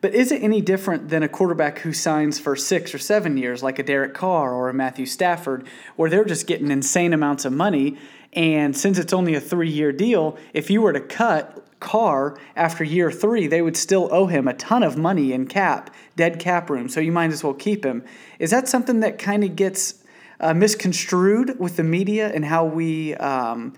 But 0.00 0.14
is 0.14 0.32
it 0.32 0.42
any 0.42 0.60
different 0.60 1.08
than 1.08 1.22
a 1.22 1.28
quarterback 1.28 1.78
who 1.80 1.92
signs 1.92 2.38
for 2.38 2.56
six 2.56 2.94
or 2.94 2.98
seven 2.98 3.36
years, 3.36 3.62
like 3.62 3.78
a 3.78 3.82
Derek 3.82 4.14
Carr 4.14 4.52
or 4.52 4.68
a 4.68 4.74
Matthew 4.74 5.06
Stafford, 5.06 5.66
where 5.96 6.10
they're 6.10 6.24
just 6.24 6.46
getting 6.46 6.70
insane 6.70 7.12
amounts 7.12 7.44
of 7.44 7.52
money? 7.52 7.96
And 8.32 8.76
since 8.76 8.98
it's 8.98 9.12
only 9.12 9.34
a 9.34 9.40
three 9.40 9.70
year 9.70 9.92
deal, 9.92 10.38
if 10.52 10.70
you 10.70 10.82
were 10.82 10.92
to 10.92 11.00
cut 11.00 11.66
Carr 11.80 12.36
after 12.54 12.84
year 12.84 13.10
three, 13.10 13.46
they 13.46 13.62
would 13.62 13.76
still 13.76 14.08
owe 14.10 14.26
him 14.26 14.48
a 14.48 14.54
ton 14.54 14.82
of 14.82 14.96
money 14.96 15.32
in 15.32 15.46
cap, 15.46 15.94
dead 16.16 16.38
cap 16.38 16.68
room. 16.68 16.88
So 16.88 17.00
you 17.00 17.12
might 17.12 17.32
as 17.32 17.42
well 17.42 17.54
keep 17.54 17.84
him. 17.84 18.04
Is 18.38 18.50
that 18.50 18.68
something 18.68 19.00
that 19.00 19.18
kind 19.18 19.44
of 19.44 19.56
gets 19.56 20.02
uh, 20.40 20.52
misconstrued 20.52 21.58
with 21.58 21.76
the 21.76 21.84
media 21.84 22.28
and 22.28 22.44
how 22.44 22.64
we 22.64 23.14
um, 23.16 23.74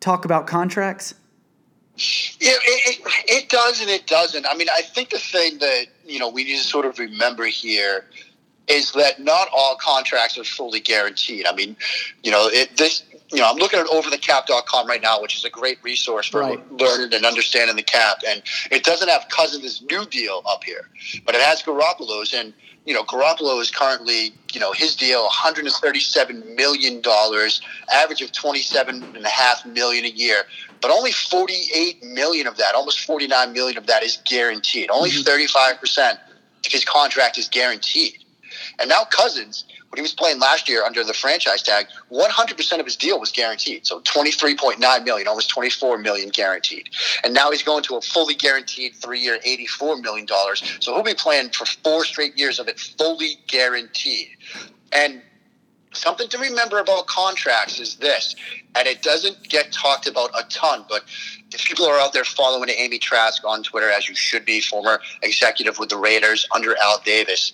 talk 0.00 0.24
about 0.24 0.46
contracts? 0.46 1.14
Yeah, 2.40 2.52
it, 2.52 2.98
it, 2.98 3.24
it, 3.26 3.48
does 3.48 3.80
and 3.80 3.88
it 3.88 4.06
doesn't. 4.06 4.46
I 4.46 4.54
mean, 4.54 4.68
I 4.74 4.82
think 4.82 5.10
the 5.10 5.18
thing 5.18 5.58
that 5.58 5.86
you 6.04 6.18
know 6.18 6.28
we 6.28 6.44
need 6.44 6.58
to 6.58 6.64
sort 6.64 6.84
of 6.84 6.98
remember 6.98 7.46
here 7.46 8.04
is 8.68 8.92
that 8.92 9.20
not 9.20 9.48
all 9.56 9.76
contracts 9.76 10.36
are 10.36 10.44
fully 10.44 10.80
guaranteed. 10.80 11.46
I 11.46 11.54
mean, 11.54 11.76
you 12.22 12.30
know, 12.30 12.48
it, 12.48 12.76
this 12.76 13.04
you 13.32 13.38
know, 13.38 13.50
I'm 13.50 13.56
looking 13.56 13.80
at 13.80 13.86
overthecap.com 13.86 14.86
right 14.86 15.02
now, 15.02 15.20
which 15.20 15.36
is 15.36 15.44
a 15.44 15.50
great 15.50 15.82
resource 15.82 16.28
for 16.28 16.40
right. 16.40 16.72
learning 16.72 17.12
and 17.12 17.24
understanding 17.24 17.76
the 17.76 17.82
cap. 17.82 18.18
And 18.26 18.42
it 18.70 18.84
doesn't 18.84 19.08
have 19.08 19.28
Cousins' 19.30 19.82
new 19.90 20.06
deal 20.06 20.42
up 20.46 20.62
here, 20.62 20.90
but 21.24 21.34
it 21.34 21.40
has 21.40 21.62
Garoppolo's. 21.62 22.32
And, 22.32 22.52
you 22.86 22.94
know, 22.94 23.02
Garoppolo 23.04 23.60
is 23.60 23.70
currently, 23.70 24.32
you 24.52 24.60
know, 24.60 24.72
his 24.72 24.96
deal, 24.96 25.28
$137 25.28 26.54
million, 26.54 27.02
average 27.92 28.22
of 28.22 28.32
27.5 28.32 29.66
million 29.72 30.04
a 30.04 30.08
year 30.08 30.44
but 30.80 30.90
only 30.90 31.12
48 31.12 32.02
million 32.04 32.46
of 32.46 32.56
that, 32.58 32.74
almost 32.74 33.00
49 33.00 33.52
million 33.52 33.78
of 33.78 33.86
that 33.86 34.02
is 34.02 34.18
guaranteed. 34.24 34.90
Only 34.90 35.10
mm-hmm. 35.10 35.28
35% 35.28 36.12
of 36.12 36.72
his 36.72 36.84
contract 36.84 37.38
is 37.38 37.48
guaranteed. 37.48 38.18
And 38.78 38.88
now 38.88 39.04
Cousins, 39.04 39.64
when 39.90 39.98
he 39.98 40.02
was 40.02 40.12
playing 40.12 40.40
last 40.40 40.68
year 40.68 40.84
under 40.84 41.04
the 41.04 41.14
franchise 41.14 41.62
tag, 41.62 41.86
100% 42.10 42.78
of 42.78 42.84
his 42.84 42.96
deal 42.96 43.18
was 43.20 43.32
guaranteed. 43.32 43.86
So 43.86 44.00
23.9 44.00 45.04
million, 45.04 45.28
almost 45.28 45.50
24 45.50 45.98
million 45.98 46.28
guaranteed. 46.30 46.88
And 47.24 47.34
now 47.34 47.50
he's 47.50 47.62
going 47.62 47.82
to 47.84 47.96
a 47.96 48.00
fully 48.00 48.34
guaranteed 48.34 48.94
three-year, 48.96 49.38
84 49.44 49.98
million 49.98 50.26
dollars. 50.26 50.62
So 50.80 50.94
he'll 50.94 51.02
be 51.02 51.14
playing 51.14 51.50
for 51.50 51.66
four 51.66 52.04
straight 52.04 52.36
years 52.38 52.58
of 52.58 52.68
it 52.68 52.78
fully 52.78 53.36
guaranteed. 53.46 54.28
And 54.92 55.22
something 55.92 56.28
to 56.28 56.38
remember 56.38 56.78
about 56.78 57.06
contracts 57.06 57.80
is 57.80 57.96
this, 57.96 58.36
and 58.74 58.86
it 58.86 59.02
doesn't 59.02 59.48
get 59.48 59.72
talked 59.72 60.06
about 60.06 60.30
a 60.38 60.44
ton, 60.48 60.84
but 60.88 61.04
if 61.52 61.64
people 61.64 61.86
are 61.86 61.98
out 61.98 62.12
there 62.12 62.24
following 62.24 62.68
Amy 62.70 62.98
Trask 62.98 63.44
on 63.44 63.62
Twitter, 63.62 63.90
as 63.90 64.08
you 64.08 64.14
should 64.14 64.44
be, 64.44 64.60
former 64.60 65.00
executive 65.22 65.78
with 65.78 65.88
the 65.88 65.96
Raiders 65.96 66.46
under 66.54 66.76
Al 66.82 67.00
Davis, 67.04 67.52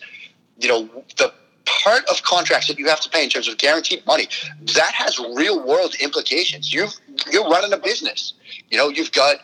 you 0.58 0.68
know, 0.68 0.88
the 1.16 1.32
part 1.64 2.04
of 2.10 2.22
contracts 2.22 2.68
that 2.68 2.78
you 2.78 2.88
have 2.88 3.00
to 3.00 3.08
pay 3.08 3.24
in 3.24 3.30
terms 3.30 3.48
of 3.48 3.58
guaranteed 3.58 4.04
money, 4.06 4.28
that 4.74 4.92
has 4.94 5.18
real 5.34 5.64
world 5.64 5.94
implications. 6.00 6.72
You've, 6.72 6.94
you're 7.30 7.48
running 7.48 7.72
a 7.72 7.78
business. 7.78 8.34
You 8.70 8.78
know, 8.78 8.88
you've 8.88 9.12
got 9.12 9.36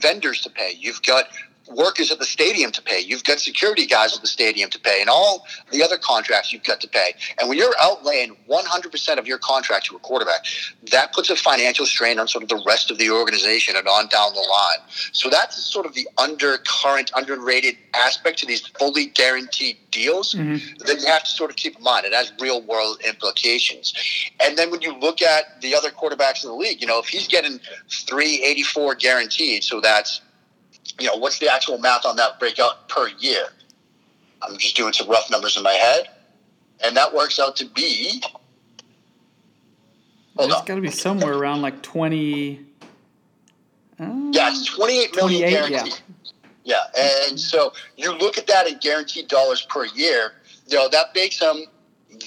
vendors 0.00 0.40
to 0.42 0.50
pay. 0.50 0.74
You've 0.78 1.02
got 1.02 1.26
workers 1.70 2.10
at 2.10 2.18
the 2.18 2.24
stadium 2.24 2.72
to 2.72 2.82
pay. 2.82 3.00
You've 3.00 3.24
got 3.24 3.40
security 3.40 3.86
guys 3.86 4.14
at 4.14 4.20
the 4.20 4.28
stadium 4.28 4.70
to 4.70 4.78
pay, 4.78 5.00
and 5.00 5.08
all 5.08 5.46
the 5.70 5.82
other 5.82 5.98
contracts 5.98 6.52
you've 6.52 6.64
got 6.64 6.80
to 6.80 6.88
pay. 6.88 7.14
And 7.38 7.48
when 7.48 7.58
you're 7.58 7.74
outlaying 7.74 8.36
100% 8.48 9.18
of 9.18 9.26
your 9.26 9.38
contract 9.38 9.86
to 9.86 9.96
a 9.96 9.98
quarterback, 9.98 10.44
that 10.90 11.12
puts 11.12 11.30
a 11.30 11.36
financial 11.36 11.86
strain 11.86 12.18
on 12.18 12.28
sort 12.28 12.42
of 12.42 12.48
the 12.48 12.62
rest 12.66 12.90
of 12.90 12.98
the 12.98 13.10
organization 13.10 13.76
and 13.76 13.86
on 13.86 14.08
down 14.08 14.34
the 14.34 14.40
line. 14.40 14.88
So 15.12 15.30
that's 15.30 15.56
sort 15.64 15.86
of 15.86 15.94
the 15.94 16.08
undercurrent, 16.18 17.10
underrated 17.14 17.76
aspect 17.94 18.38
to 18.40 18.46
these 18.46 18.66
fully 18.78 19.06
guaranteed 19.06 19.76
deals 19.90 20.34
mm-hmm. 20.34 20.56
that 20.86 21.00
you 21.00 21.06
have 21.06 21.24
to 21.24 21.30
sort 21.30 21.50
of 21.50 21.56
keep 21.56 21.76
in 21.76 21.82
mind. 21.82 22.06
It 22.06 22.12
has 22.12 22.32
real 22.40 22.62
world 22.62 23.00
implications. 23.06 23.94
And 24.40 24.56
then 24.56 24.70
when 24.70 24.82
you 24.82 24.98
look 24.98 25.22
at 25.22 25.60
the 25.60 25.74
other 25.74 25.90
quarterbacks 25.90 26.42
in 26.42 26.50
the 26.50 26.56
league, 26.56 26.80
you 26.80 26.86
know, 26.86 26.98
if 26.98 27.06
he's 27.06 27.28
getting 27.28 27.60
384 27.90 28.94
guaranteed, 28.96 29.64
so 29.64 29.80
that's 29.80 30.20
you 30.98 31.06
know, 31.06 31.16
what's 31.16 31.38
the 31.38 31.52
actual 31.52 31.78
math 31.78 32.04
on 32.04 32.16
that 32.16 32.38
breakout 32.38 32.88
per 32.88 33.08
year? 33.18 33.46
I'm 34.42 34.56
just 34.56 34.76
doing 34.76 34.92
some 34.92 35.08
rough 35.08 35.30
numbers 35.30 35.56
in 35.56 35.62
my 35.62 35.72
head, 35.72 36.08
and 36.84 36.96
that 36.96 37.14
works 37.14 37.38
out 37.38 37.56
to 37.56 37.66
be. 37.66 38.22
Hold 40.36 40.50
it's 40.50 40.62
got 40.62 40.76
to 40.76 40.80
be 40.80 40.90
somewhere 40.90 41.34
around 41.34 41.62
like 41.62 41.82
20. 41.82 42.60
Uh, 44.00 44.04
yeah, 44.32 44.50
it's 44.50 44.64
28 44.74 45.16
million 45.16 45.50
guaranteed. 45.50 46.00
Yeah. 46.64 46.80
yeah, 46.94 47.28
and 47.28 47.38
so 47.38 47.72
you 47.96 48.12
look 48.12 48.38
at 48.38 48.46
that 48.46 48.66
in 48.66 48.78
guaranteed 48.78 49.28
dollars 49.28 49.62
per 49.62 49.84
year. 49.86 50.32
You 50.66 50.78
know 50.78 50.88
that 50.88 51.08
makes 51.14 51.40
him 51.40 51.64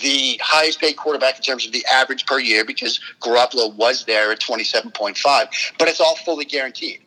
the 0.02 0.40
highest 0.42 0.80
paid 0.80 0.98
quarterback 0.98 1.38
in 1.38 1.42
terms 1.42 1.66
of 1.66 1.72
the 1.72 1.86
average 1.92 2.26
per 2.26 2.40
year 2.40 2.66
because 2.66 3.00
Garoppolo 3.22 3.74
was 3.76 4.06
there 4.06 4.32
at 4.32 4.40
27.5, 4.40 5.74
but 5.78 5.88
it's 5.88 6.00
all 6.00 6.16
fully 6.18 6.46
guaranteed. 6.46 7.02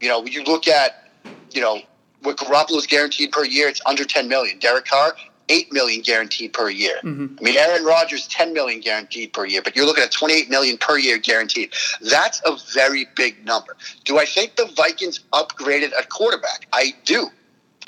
You 0.00 0.08
know, 0.08 0.24
you 0.24 0.42
look 0.44 0.68
at, 0.68 1.10
you 1.52 1.60
know, 1.60 1.80
what 2.22 2.36
Garoppolo 2.36 2.78
is 2.78 2.86
guaranteed 2.86 3.32
per 3.32 3.44
year, 3.44 3.68
it's 3.68 3.80
under 3.86 4.04
10 4.04 4.28
million. 4.28 4.58
Derek 4.58 4.86
Carr, 4.86 5.14
8 5.48 5.72
million 5.72 6.00
guaranteed 6.02 6.52
per 6.52 6.70
year. 6.70 6.96
Mm-hmm. 7.02 7.36
I 7.38 7.42
mean, 7.42 7.56
Aaron 7.56 7.84
Rodgers, 7.84 8.26
10 8.28 8.52
million 8.52 8.80
guaranteed 8.80 9.32
per 9.32 9.44
year, 9.44 9.62
but 9.62 9.76
you're 9.76 9.86
looking 9.86 10.04
at 10.04 10.10
28 10.10 10.48
million 10.48 10.78
per 10.78 10.98
year 10.98 11.18
guaranteed. 11.18 11.72
That's 12.00 12.40
a 12.46 12.56
very 12.72 13.06
big 13.14 13.44
number. 13.44 13.76
Do 14.04 14.18
I 14.18 14.24
think 14.24 14.56
the 14.56 14.66
Vikings 14.76 15.20
upgraded 15.32 15.92
at 15.92 16.08
quarterback? 16.08 16.66
I 16.72 16.94
do. 17.04 17.28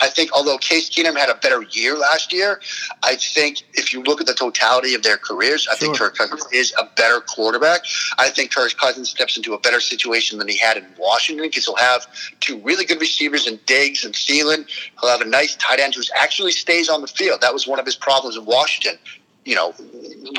I 0.01 0.09
think 0.09 0.31
although 0.35 0.59
Case 0.59 0.91
Keenum 0.91 1.17
had 1.17 1.31
a 1.31 1.35
better 1.35 1.63
year 1.71 1.97
last 1.97 2.33
year, 2.33 2.61
I 3.03 3.17
think 3.17 3.63
if 3.75 3.93
you 3.93 4.03
look 4.03 4.21
at 4.21 4.27
the 4.27 4.35
totality 4.35 4.95
of 4.95 5.03
their 5.03 5.17
careers, 5.17 5.67
I 5.71 5.77
sure. 5.77 5.89
think 5.89 5.99
Kirk 5.99 6.17
Cousins 6.17 6.47
is 6.53 6.75
a 6.79 6.85
better 6.97 7.21
quarterback. 7.21 7.83
I 8.19 8.31
think 8.31 8.55
Kirk 8.55 8.77
Cousins 8.77 9.11
steps 9.11 9.37
into 9.37 9.55
a 9.55 9.59
better 9.59 9.81
situation 9.81 10.39
than 10.39 10.49
he 10.49 10.59
had 10.59 10.77
in 10.77 10.87
Washington 10.99 11.47
because 11.47 11.67
he'll 11.67 11.77
have 11.77 12.07
two 12.41 12.59
really 12.61 12.85
good 12.85 13.01
receivers 13.01 13.47
in 13.47 13.59
Diggs 13.67 14.05
and 14.05 14.15
Thielen. 14.15 14.69
He'll 15.01 15.11
have 15.11 15.21
a 15.21 15.29
nice 15.29 15.55
tight 15.57 15.81
end 15.81 15.95
who 15.95 16.03
actually 16.17 16.53
stays 16.53 16.89
on 16.89 17.01
the 17.01 17.09
field. 17.09 17.41
That 17.41 17.53
was 17.53 17.67
one 17.67 17.79
of 17.79 17.87
his 17.87 17.97
problems 17.97 18.37
in 18.37 18.45
Washington 18.45 18.99
you 19.47 19.55
know, 19.55 19.73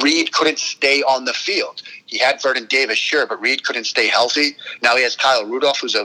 Reed 0.03 0.33
couldn't 0.33 0.59
stay 0.59 1.01
on 1.01 1.25
the 1.25 1.33
field. 1.33 1.81
He 2.05 2.19
had 2.19 2.41
Vernon 2.41 2.65
Davis, 2.65 2.97
sure, 2.97 3.25
but 3.25 3.41
Reed 3.41 3.63
couldn't 3.63 3.85
stay 3.85 4.07
healthy. 4.07 4.57
Now 4.83 4.95
he 4.97 5.03
has 5.03 5.15
Kyle 5.15 5.45
Rudolph, 5.45 5.79
who's 5.79 5.95
a, 5.95 6.03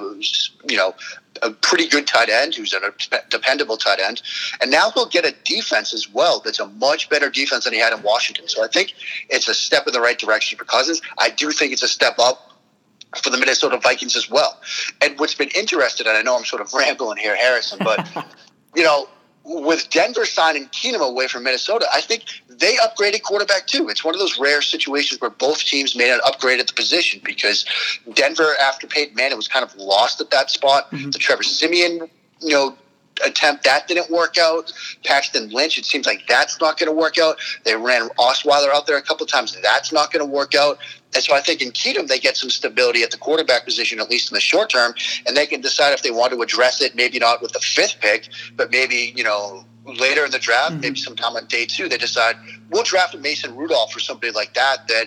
you 0.68 0.76
know, 0.76 0.94
a 1.42 1.50
pretty 1.50 1.88
good 1.88 2.06
tight 2.06 2.28
end, 2.28 2.54
who's 2.54 2.72
a 2.72 2.80
dependable 3.28 3.76
tight 3.76 4.00
end, 4.00 4.22
and 4.60 4.70
now 4.70 4.90
he'll 4.90 5.06
get 5.06 5.24
a 5.24 5.34
defense 5.44 5.92
as 5.92 6.08
well. 6.08 6.40
That's 6.44 6.60
a 6.60 6.68
much 6.68 7.08
better 7.10 7.30
defense 7.30 7.64
than 7.64 7.72
he 7.72 7.80
had 7.80 7.92
in 7.92 8.02
Washington. 8.02 8.48
So 8.48 8.64
I 8.64 8.68
think 8.68 8.94
it's 9.28 9.48
a 9.48 9.54
step 9.54 9.86
in 9.86 9.92
the 9.92 10.00
right 10.00 10.18
direction 10.18 10.58
for 10.58 10.64
Cousins. 10.64 11.00
I 11.18 11.30
do 11.30 11.50
think 11.50 11.72
it's 11.72 11.82
a 11.82 11.88
step 11.88 12.18
up 12.18 12.52
for 13.16 13.30
the 13.30 13.36
Minnesota 13.36 13.78
Vikings 13.78 14.16
as 14.16 14.30
well. 14.30 14.58
And 15.02 15.18
what's 15.18 15.34
been 15.34 15.50
interesting, 15.54 16.06
and 16.06 16.16
I 16.16 16.22
know 16.22 16.36
I'm 16.36 16.44
sort 16.44 16.62
of 16.62 16.72
rambling 16.74 17.18
here, 17.18 17.36
Harrison, 17.36 17.78
but 17.82 18.08
you 18.74 18.84
know, 18.84 19.08
with 19.44 19.90
Denver 19.90 20.24
signing 20.24 20.66
Keenum 20.68 21.00
away 21.00 21.26
from 21.26 21.44
Minnesota, 21.44 21.86
I 21.92 22.00
think 22.00 22.24
they 22.48 22.76
upgraded 22.76 23.22
quarterback 23.22 23.66
too. 23.66 23.88
It's 23.88 24.04
one 24.04 24.14
of 24.14 24.20
those 24.20 24.38
rare 24.38 24.62
situations 24.62 25.20
where 25.20 25.30
both 25.30 25.58
teams 25.60 25.96
made 25.96 26.12
an 26.12 26.20
upgrade 26.24 26.60
at 26.60 26.68
the 26.68 26.74
position 26.74 27.20
because 27.24 27.64
Denver, 28.14 28.54
after 28.60 28.86
Peyton 28.86 29.14
Manning, 29.16 29.36
was 29.36 29.48
kind 29.48 29.64
of 29.64 29.74
lost 29.76 30.20
at 30.20 30.30
that 30.30 30.50
spot. 30.50 30.90
Mm-hmm. 30.90 31.10
The 31.10 31.18
Trevor 31.18 31.42
Siemian, 31.42 32.08
you 32.40 32.54
know, 32.54 32.76
attempt 33.24 33.64
that 33.64 33.88
didn't 33.88 34.10
work 34.10 34.38
out. 34.38 34.72
Paxton 35.04 35.50
Lynch, 35.50 35.78
it 35.78 35.84
seems 35.84 36.06
like 36.06 36.26
that's 36.28 36.60
not 36.60 36.78
going 36.78 36.88
to 36.88 36.96
work 36.96 37.18
out. 37.18 37.38
They 37.64 37.76
ran 37.76 38.08
Osweiler 38.18 38.72
out 38.72 38.86
there 38.86 38.96
a 38.96 39.02
couple 39.02 39.26
times. 39.26 39.56
That's 39.62 39.92
not 39.92 40.12
going 40.12 40.24
to 40.24 40.30
work 40.30 40.54
out. 40.54 40.78
And 41.14 41.22
so 41.22 41.34
I 41.34 41.40
think 41.40 41.60
in 41.60 41.70
Keenum, 41.72 42.08
they 42.08 42.18
get 42.18 42.36
some 42.36 42.50
stability 42.50 43.02
at 43.02 43.10
the 43.10 43.18
quarterback 43.18 43.64
position, 43.64 44.00
at 44.00 44.08
least 44.08 44.30
in 44.30 44.34
the 44.34 44.40
short 44.40 44.70
term, 44.70 44.94
and 45.26 45.36
they 45.36 45.46
can 45.46 45.60
decide 45.60 45.92
if 45.92 46.02
they 46.02 46.10
want 46.10 46.32
to 46.32 46.40
address 46.40 46.80
it, 46.80 46.94
maybe 46.94 47.18
not 47.18 47.42
with 47.42 47.52
the 47.52 47.60
fifth 47.60 48.00
pick, 48.00 48.28
but 48.56 48.70
maybe, 48.70 49.12
you 49.14 49.22
know, 49.22 49.64
later 49.84 50.24
in 50.24 50.30
the 50.30 50.38
draft, 50.38 50.72
mm-hmm. 50.72 50.80
maybe 50.80 50.98
sometime 50.98 51.36
on 51.36 51.46
day 51.46 51.66
two, 51.66 51.88
they 51.88 51.98
decide 51.98 52.36
we'll 52.70 52.82
draft 52.82 53.14
a 53.14 53.18
Mason 53.18 53.54
Rudolph 53.56 53.94
or 53.94 54.00
somebody 54.00 54.32
like 54.32 54.54
that 54.54 54.88
that 54.88 55.06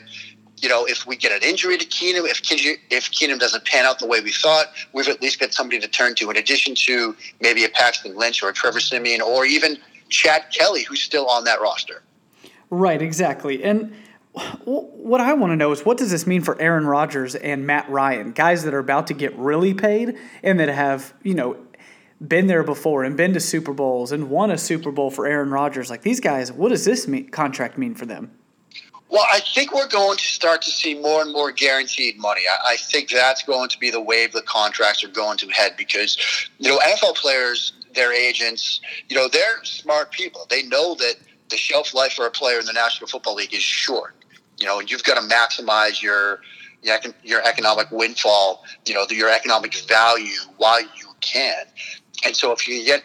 you 0.61 0.69
know, 0.69 0.85
if 0.85 1.05
we 1.05 1.15
get 1.15 1.31
an 1.31 1.47
injury 1.47 1.77
to 1.77 1.85
Keenum, 1.85 2.25
if 2.25 2.41
Keenum, 2.41 2.77
if 2.89 3.11
Keenum 3.11 3.39
doesn't 3.39 3.65
pan 3.65 3.85
out 3.85 3.99
the 3.99 4.07
way 4.07 4.21
we 4.21 4.31
thought, 4.31 4.67
we've 4.93 5.07
at 5.07 5.21
least 5.21 5.39
got 5.39 5.53
somebody 5.53 5.79
to 5.79 5.87
turn 5.87 6.15
to, 6.15 6.29
in 6.29 6.37
addition 6.37 6.75
to 6.75 7.15
maybe 7.41 7.65
a 7.65 7.69
Paxton 7.69 8.15
Lynch 8.15 8.41
or 8.41 8.49
a 8.49 8.53
Trevor 8.53 8.79
Siemian 8.79 9.21
or 9.21 9.45
even 9.45 9.77
Chad 10.09 10.45
Kelly, 10.51 10.83
who's 10.83 11.01
still 11.01 11.27
on 11.27 11.43
that 11.43 11.61
roster. 11.61 12.03
Right, 12.69 13.01
exactly. 13.01 13.63
And 13.63 13.93
what 14.65 15.21
I 15.21 15.33
want 15.33 15.51
to 15.51 15.55
know 15.55 15.71
is 15.71 15.85
what 15.85 15.97
does 15.97 16.11
this 16.11 16.27
mean 16.27 16.41
for 16.41 16.59
Aaron 16.59 16.85
Rodgers 16.85 17.35
and 17.35 17.65
Matt 17.65 17.89
Ryan, 17.89 18.31
guys 18.31 18.63
that 18.63 18.73
are 18.73 18.79
about 18.79 19.07
to 19.07 19.13
get 19.13 19.35
really 19.37 19.73
paid 19.73 20.17
and 20.43 20.59
that 20.59 20.67
have, 20.69 21.13
you 21.23 21.33
know, 21.33 21.57
been 22.25 22.47
there 22.47 22.63
before 22.63 23.03
and 23.03 23.15
been 23.15 23.33
to 23.33 23.39
Super 23.39 23.73
Bowls 23.73 24.11
and 24.11 24.29
won 24.29 24.51
a 24.51 24.57
Super 24.57 24.91
Bowl 24.91 25.09
for 25.09 25.25
Aaron 25.25 25.51
Rodgers. 25.51 25.89
Like 25.89 26.01
these 26.01 26.19
guys, 26.19 26.51
what 26.51 26.69
does 26.69 26.85
this 26.85 27.07
mean, 27.07 27.29
contract 27.29 27.77
mean 27.77 27.95
for 27.95 28.05
them? 28.05 28.31
Well, 29.07 29.25
I 29.31 29.39
think 29.39 29.73
we're 29.73 29.87
going 29.87 30.17
to 30.17 30.25
start 30.25 30.61
to 30.63 30.71
see 30.71 30.95
more 30.95 31.21
and 31.21 31.31
more 31.31 31.51
guaranteed 31.51 32.17
money. 32.17 32.41
I, 32.49 32.73
I 32.73 32.75
think 32.77 33.09
that's 33.09 33.43
going 33.43 33.69
to 33.69 33.79
be 33.79 33.91
the 33.91 34.01
wave 34.01 34.33
the 34.33 34.41
contracts 34.41 35.03
are 35.03 35.09
going 35.09 35.37
to 35.37 35.47
head 35.49 35.75
because, 35.77 36.17
you 36.57 36.69
know, 36.69 36.79
NFL 36.79 37.15
players, 37.15 37.73
their 37.93 38.11
agents, 38.11 38.81
you 39.07 39.15
know, 39.15 39.29
they're 39.29 39.63
smart 39.63 40.11
people. 40.11 40.47
They 40.49 40.63
know 40.63 40.95
that 40.95 41.15
the 41.49 41.57
shelf 41.57 41.93
life 41.93 42.13
for 42.13 42.25
a 42.25 42.31
player 42.31 42.59
in 42.59 42.65
the 42.65 42.73
National 42.73 43.07
Football 43.07 43.35
League 43.35 43.53
is 43.53 43.63
short. 43.63 44.15
You 44.59 44.65
know, 44.67 44.79
you've 44.79 45.03
got 45.03 45.15
to 45.15 45.27
maximize 45.27 46.01
your 46.01 46.41
your 47.23 47.41
economic 47.43 47.89
windfall, 47.91 48.63
you 48.85 48.93
know, 48.93 49.05
your 49.09 49.31
economic 49.31 49.73
value 49.87 50.39
while 50.57 50.81
you 50.81 51.07
can. 51.21 51.65
And 52.23 52.35
so 52.35 52.51
if 52.51 52.67
you 52.67 52.85
get 52.85 53.03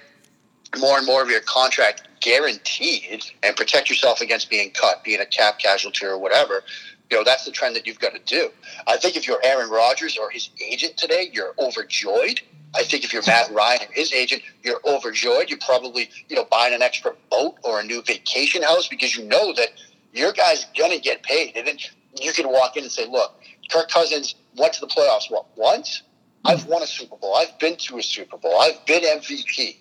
more 0.79 0.99
and 0.99 1.07
more 1.07 1.23
of 1.23 1.31
your 1.31 1.41
contract 1.41 2.03
guaranteed 2.21 3.25
and 3.43 3.57
protect 3.57 3.89
yourself 3.89 4.21
against 4.21 4.51
being 4.51 4.71
cut, 4.71 5.03
being 5.03 5.21
a 5.21 5.27
cap 5.27 5.59
casualty 5.59 6.05
or 6.05 6.19
whatever, 6.19 6.63
you 7.11 7.17
know, 7.17 7.25
that's 7.25 7.45
the 7.45 7.51
trend 7.51 7.75
that 7.75 7.87
you've 7.87 7.99
got 7.99 8.13
to 8.15 8.21
do. 8.25 8.51
I 8.87 8.97
think 8.97 9.17
if 9.17 9.27
you're 9.27 9.41
Aaron 9.43 9.69
Rodgers 9.69 10.17
or 10.17 10.31
his 10.31 10.51
agent 10.65 10.97
today, 10.97 11.29
you're 11.33 11.55
overjoyed. 11.59 12.41
I 12.77 12.85
think 12.85 13.03
if 13.03 13.13
you're 13.13 13.25
Matt 13.27 13.51
Ryan 13.53 13.81
and 13.87 13.95
his 13.95 14.13
agent, 14.13 14.43
you're 14.63 14.81
overjoyed. 14.87 15.49
You're 15.49 15.59
probably, 15.59 16.09
you 16.29 16.37
know, 16.37 16.47
buying 16.51 16.73
an 16.73 16.83
extra 16.83 17.13
boat 17.31 17.57
or 17.65 17.81
a 17.81 17.83
new 17.83 18.03
vacation 18.03 18.63
house 18.63 18.87
because 18.87 19.17
you 19.17 19.25
know 19.25 19.53
that 19.55 19.71
your 20.13 20.33
guy's 20.33 20.67
going 20.77 20.93
to 20.93 21.01
get 21.01 21.23
paid. 21.23 21.57
And 21.57 21.67
then 21.67 21.79
you 22.21 22.33
can 22.33 22.49
walk 22.49 22.77
in 22.77 22.83
and 22.83 22.93
say, 22.93 23.07
look, 23.07 23.41
Kirk 23.71 23.91
Cousins 23.91 24.35
went 24.57 24.73
to 24.75 24.81
the 24.81 24.87
playoffs 24.87 25.31
what, 25.31 25.47
once? 25.57 26.03
I've 26.45 26.65
won 26.67 26.83
a 26.83 26.87
Super 26.87 27.17
Bowl. 27.17 27.37
I've 27.37 27.59
been 27.59 27.77
to 27.77 27.99
a 27.99 28.03
Super 28.03 28.37
Bowl. 28.37 28.59
I've 28.61 28.85
been 28.87 29.03
MVP. 29.03 29.77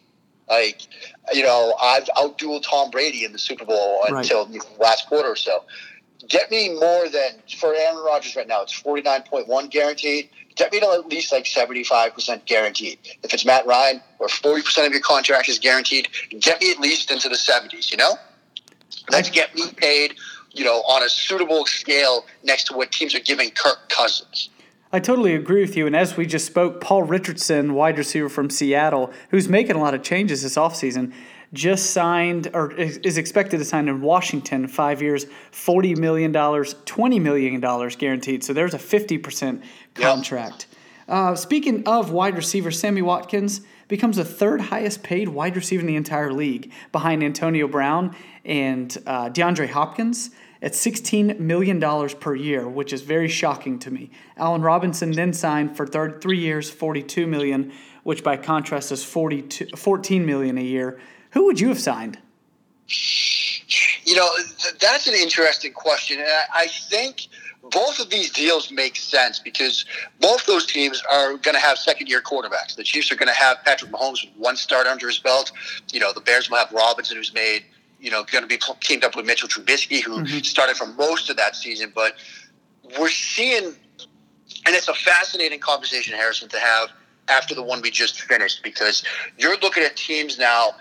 Like, 0.50 0.82
you 1.34 1.44
know, 1.44 1.76
I've 1.82 2.06
outdueled 2.18 2.64
Tom 2.70 2.90
Brady 2.90 3.24
in 3.24 3.32
the 3.32 3.40
Super 3.40 3.66
Bowl 3.66 4.02
right. 4.10 4.24
until 4.24 4.46
the 4.46 4.62
last 4.80 5.08
quarter 5.08 5.30
or 5.30 5.36
so. 5.36 5.64
Get 6.28 6.52
me 6.52 6.74
more 6.74 7.08
than 7.08 7.32
for 7.60 7.74
Aaron 7.74 8.04
Rodgers 8.04 8.36
right 8.36 8.48
now. 8.48 8.62
It's 8.62 8.74
forty 8.74 9.02
nine 9.02 9.24
point 9.24 9.48
one 9.48 9.68
guaranteed. 9.68 10.30
Get 10.56 10.72
me 10.74 10.82
to 10.82 10.88
at 10.88 11.08
least 11.08 11.32
like 11.32 11.46
seventy 11.46 11.84
five 11.84 12.14
percent 12.14 12.46
guaranteed. 12.46 13.00
If 13.24 13.34
it's 13.34 13.46
Matt 13.46 13.66
Ryan, 13.66 14.02
or 14.20 14.28
forty 14.28 14.62
percent 14.62 14.86
of 14.86 14.92
your 14.92 15.02
contract 15.02 15.48
is 15.48 15.60
guaranteed, 15.60 16.10
get 16.40 16.60
me 16.62 16.72
at 16.72 16.80
least 16.80 17.10
into 17.10 17.30
the 17.30 17.38
seventies. 17.38 17.90
You 17.90 17.98
know, 17.98 18.16
let's 19.12 19.30
get 19.30 19.54
me 19.56 19.72
paid. 19.76 20.16
You 20.52 20.66
know, 20.66 20.82
on 20.82 21.04
a 21.04 21.10
suitable 21.10 21.66
scale 21.66 22.26
next 22.44 22.66
to 22.66 22.74
what 22.74 22.92
teams 22.92 23.14
are 23.14 23.20
giving 23.20 23.52
Kirk 23.52 23.88
Cousins. 23.90 24.50
I 24.92 25.00
totally 25.00 25.36
agree 25.36 25.62
with 25.62 25.78
you. 25.78 25.86
And 25.86 25.96
as 25.96 26.18
we 26.18 26.26
just 26.26 26.48
spoke, 26.48 26.82
Paul 26.82 27.04
Richardson, 27.04 27.76
wide 27.76 28.00
receiver 28.00 28.28
from 28.28 28.50
Seattle, 28.50 29.14
who's 29.30 29.48
making 29.48 29.76
a 29.76 29.80
lot 29.80 29.94
of 29.94 30.02
changes 30.02 30.42
this 30.42 30.56
offseason, 30.56 31.14
just 31.54 31.92
signed 31.92 32.50
or 32.54 32.72
is 32.72 33.18
expected 33.18 33.60
to 33.60 33.66
sign 33.66 33.88
in 33.88 34.02
Washington 34.02 34.68
five 34.68 35.02
years, 35.02 35.26
$40 35.52 35.98
million, 35.98 36.34
$20 36.34 37.22
million 37.22 37.60
guaranteed. 37.98 38.44
So 38.44 38.54
there's 38.54 38.74
a 38.74 38.80
50% 38.80 39.64
contract. 39.94 40.68
Yep. 40.70 40.78
Uh, 41.08 41.36
speaking 41.36 41.88
of 41.88 42.12
wide 42.12 42.36
receiver, 42.36 42.72
Sammy 42.72 43.02
Watkins 43.02 43.62
becomes 43.90 44.16
the 44.16 44.24
third 44.24 44.62
highest 44.62 45.04
paid 45.04 45.28
wide 45.28 45.58
receiver 45.58 45.82
in 45.82 45.88
the 45.88 45.98
entire 45.98 46.32
league 46.32 46.72
behind 46.94 47.22
Antonio 47.22 47.68
Brown 47.68 48.16
and 48.46 48.98
uh, 49.06 49.30
DeAndre 49.30 49.68
Hopkins 49.68 50.30
at 50.62 50.74
$16 50.74 51.40
million 51.40 52.10
per 52.20 52.36
year, 52.36 52.68
which 52.68 52.94
is 52.94 53.02
very 53.02 53.28
shocking 53.28 53.80
to 53.80 53.92
me. 53.92 54.12
Allen 54.38 54.62
Robinson 54.62 55.12
then 55.12 55.34
signed 55.34 55.76
for 55.76 55.88
third, 55.88 56.22
three 56.22 56.38
years, 56.38 56.70
42 56.70 57.28
million, 57.28 57.74
which 58.04 58.24
by 58.24 58.38
contrast 58.38 58.92
is 58.92 59.04
$14 59.04 60.26
million 60.26 60.58
a 60.58 60.64
year. 60.64 61.00
Who 61.32 61.46
would 61.46 61.60
you 61.60 61.70
have 61.70 61.80
signed? 61.80 62.20
You 64.04 64.16
know, 64.16 64.30
that's 64.80 65.08
an 65.08 65.14
interesting 65.14 65.74
question. 65.74 66.20
And 66.20 66.28
I 66.54 66.68
think 66.68 67.28
both 67.72 68.00
of 68.00 68.10
these 68.10 68.32
deals 68.32 68.72
make 68.72 68.96
sense 68.96 69.40
because 69.40 69.86
both 70.20 70.46
those 70.46 70.66
teams 70.66 71.04
are 71.12 71.38
going 71.38 71.56
to 71.56 71.62
have 71.62 71.78
second 71.78 72.08
year 72.08 72.22
quarterbacks. 72.22 72.76
The 72.76 72.84
Chiefs 72.84 73.12
are 73.12 73.16
going 73.16 73.28
to 73.28 73.40
have 73.40 73.58
Patrick 73.64 73.92
Mahomes 73.92 74.24
with 74.26 74.36
one 74.38 74.56
start 74.56 74.88
under 74.88 75.08
his 75.08 75.20
belt. 75.20 75.52
You 75.92 76.00
know, 76.00 76.14
the 76.14 76.22
Bears 76.22 76.50
will 76.50 76.58
have 76.58 76.72
Robinson, 76.72 77.18
who's 77.18 77.34
made– 77.34 77.64
you 78.00 78.10
know, 78.10 78.24
going 78.24 78.44
to 78.44 78.48
be 78.48 78.60
teamed 78.80 79.04
up 79.04 79.16
with 79.16 79.26
Mitchell 79.26 79.50
Trubisky, 79.50 80.02
who 80.02 80.20
mm-hmm. 80.20 80.40
started 80.40 80.78
for 80.78 80.88
most 80.88 81.30
of 81.30 81.38
that 81.38 81.56
season. 81.56 81.92
But 81.94 82.16
we're 82.98 83.10
seeing, 83.10 83.66
and 83.66 83.76
it's 84.76 84.88
a 84.88 84.94
fascinating 84.94 85.60
conversation, 85.60 86.16
Harrison, 86.16 86.50
to 86.50 86.60
have 86.60 86.90
after 87.28 87.54
the 87.54 87.64
one 87.64 87.82
we 87.82 87.92
just 87.92 88.22
finished, 88.22 88.64
because 88.64 89.04
you're 89.38 89.58
looking 89.60 89.84
at 89.84 89.96
teams 89.96 90.40
now 90.40 90.72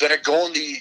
that 0.00 0.10
are 0.10 0.18
going 0.18 0.52
the 0.52 0.78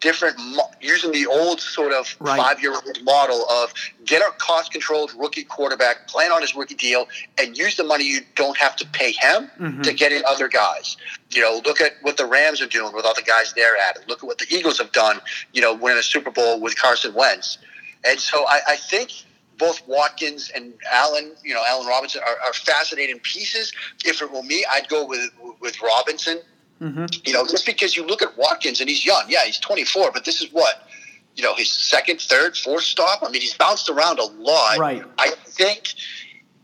different 0.00 0.36
using 0.80 1.12
the 1.12 1.26
old 1.26 1.60
sort 1.60 1.92
of 1.92 2.16
right. 2.20 2.38
five 2.38 2.60
year 2.60 2.72
old 2.72 3.02
model 3.02 3.48
of 3.48 3.72
get 4.04 4.22
a 4.22 4.32
cost 4.38 4.72
controlled 4.72 5.12
rookie 5.18 5.44
quarterback, 5.44 6.08
plan 6.08 6.32
on 6.32 6.40
his 6.40 6.54
rookie 6.54 6.74
deal, 6.74 7.06
and 7.38 7.56
use 7.56 7.76
the 7.76 7.84
money 7.84 8.04
you 8.04 8.20
don't 8.34 8.56
have 8.56 8.74
to 8.76 8.86
pay 8.88 9.12
him 9.12 9.50
mm-hmm. 9.58 9.82
to 9.82 9.92
get 9.92 10.12
in 10.12 10.22
other 10.26 10.48
guys. 10.48 10.96
You 11.30 11.42
know, 11.42 11.60
look 11.64 11.80
at 11.80 11.92
what 12.02 12.16
the 12.16 12.26
Rams 12.26 12.60
are 12.60 12.66
doing 12.66 12.94
with 12.94 13.04
all 13.04 13.14
the 13.14 13.22
guys 13.22 13.52
they're 13.54 13.76
at. 13.76 14.08
Look 14.08 14.22
at 14.22 14.26
what 14.26 14.38
the 14.38 14.46
Eagles 14.50 14.78
have 14.78 14.92
done. 14.92 15.20
You 15.52 15.60
know, 15.60 15.74
winning 15.74 15.98
a 15.98 16.02
Super 16.02 16.30
Bowl 16.30 16.60
with 16.60 16.76
Carson 16.76 17.14
Wentz. 17.14 17.58
And 18.04 18.18
so 18.18 18.46
I, 18.48 18.60
I 18.68 18.76
think 18.76 19.12
both 19.58 19.86
Watkins 19.86 20.50
and 20.54 20.72
Allen, 20.90 21.32
you 21.44 21.52
know, 21.52 21.62
Allen 21.68 21.86
Robinson 21.86 22.22
are, 22.26 22.46
are 22.46 22.52
fascinating 22.54 23.20
pieces. 23.20 23.72
If 24.04 24.22
it 24.22 24.32
were 24.32 24.42
me, 24.42 24.64
I'd 24.70 24.88
go 24.88 25.04
with 25.04 25.30
with 25.60 25.80
Robinson 25.82 26.40
Mm-hmm. 26.80 27.06
You 27.24 27.32
know, 27.32 27.46
just 27.46 27.66
because 27.66 27.96
you 27.96 28.06
look 28.06 28.22
at 28.22 28.36
Watkins 28.38 28.80
and 28.80 28.88
he's 28.88 29.04
young, 29.04 29.24
yeah, 29.28 29.44
he's 29.44 29.58
24, 29.58 30.12
but 30.12 30.24
this 30.24 30.40
is 30.40 30.50
what 30.52 30.88
you 31.36 31.42
know 31.42 31.54
his 31.54 31.70
second, 31.70 32.20
third, 32.20 32.56
fourth 32.56 32.84
stop. 32.84 33.22
I 33.22 33.30
mean, 33.30 33.40
he's 33.40 33.54
bounced 33.54 33.88
around 33.88 34.18
a 34.18 34.24
lot. 34.24 34.78
Right. 34.78 35.04
I 35.18 35.30
think 35.46 35.94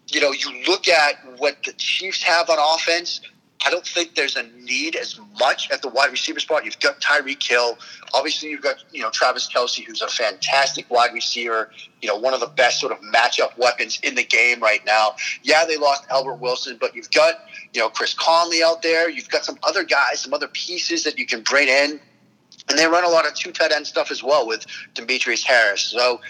you 0.08 0.20
know 0.20 0.32
you 0.32 0.64
look 0.66 0.88
at 0.88 1.16
what 1.38 1.62
the 1.64 1.72
Chiefs 1.74 2.22
have 2.22 2.48
on 2.48 2.58
offense. 2.58 3.20
I 3.64 3.70
don't 3.70 3.86
think 3.86 4.14
there's 4.14 4.36
a 4.36 4.44
need 4.60 4.96
as 4.96 5.18
much 5.40 5.70
at 5.70 5.82
the 5.82 5.88
wide 5.88 6.10
receiver 6.10 6.40
spot. 6.40 6.64
You've 6.64 6.78
got 6.80 7.00
Tyreek 7.00 7.42
Hill. 7.42 7.78
Obviously, 8.14 8.50
you've 8.50 8.62
got 8.62 8.84
you 8.92 9.02
know 9.02 9.10
Travis 9.10 9.48
Kelce, 9.52 9.82
who's 9.84 10.02
a 10.02 10.08
fantastic 10.08 10.88
wide 10.90 11.12
receiver. 11.14 11.70
You 12.02 12.08
know, 12.08 12.16
one 12.16 12.34
of 12.34 12.40
the 12.40 12.46
best 12.46 12.80
sort 12.80 12.92
of 12.92 12.98
matchup 13.00 13.56
weapons 13.56 13.98
in 14.02 14.14
the 14.14 14.24
game 14.24 14.60
right 14.60 14.84
now. 14.84 15.16
Yeah, 15.42 15.64
they 15.64 15.76
lost 15.76 16.04
Albert 16.10 16.36
Wilson, 16.36 16.76
but 16.80 16.94
you've 16.94 17.10
got 17.10 17.34
you 17.72 17.80
know 17.80 17.88
Chris 17.88 18.14
Conley 18.14 18.62
out 18.62 18.82
there. 18.82 19.08
You've 19.08 19.30
got 19.30 19.44
some 19.44 19.58
other 19.62 19.84
guys, 19.84 20.20
some 20.20 20.34
other 20.34 20.48
pieces 20.48 21.04
that 21.04 21.18
you 21.18 21.26
can 21.26 21.42
bring 21.42 21.68
in, 21.68 21.98
and 22.68 22.78
they 22.78 22.86
run 22.86 23.04
a 23.04 23.08
lot 23.08 23.26
of 23.26 23.34
two 23.34 23.52
tight 23.52 23.72
end 23.72 23.86
stuff 23.86 24.10
as 24.10 24.22
well 24.22 24.46
with 24.46 24.66
Demetrius 24.94 25.44
Harris. 25.44 25.82
So, 25.82 26.20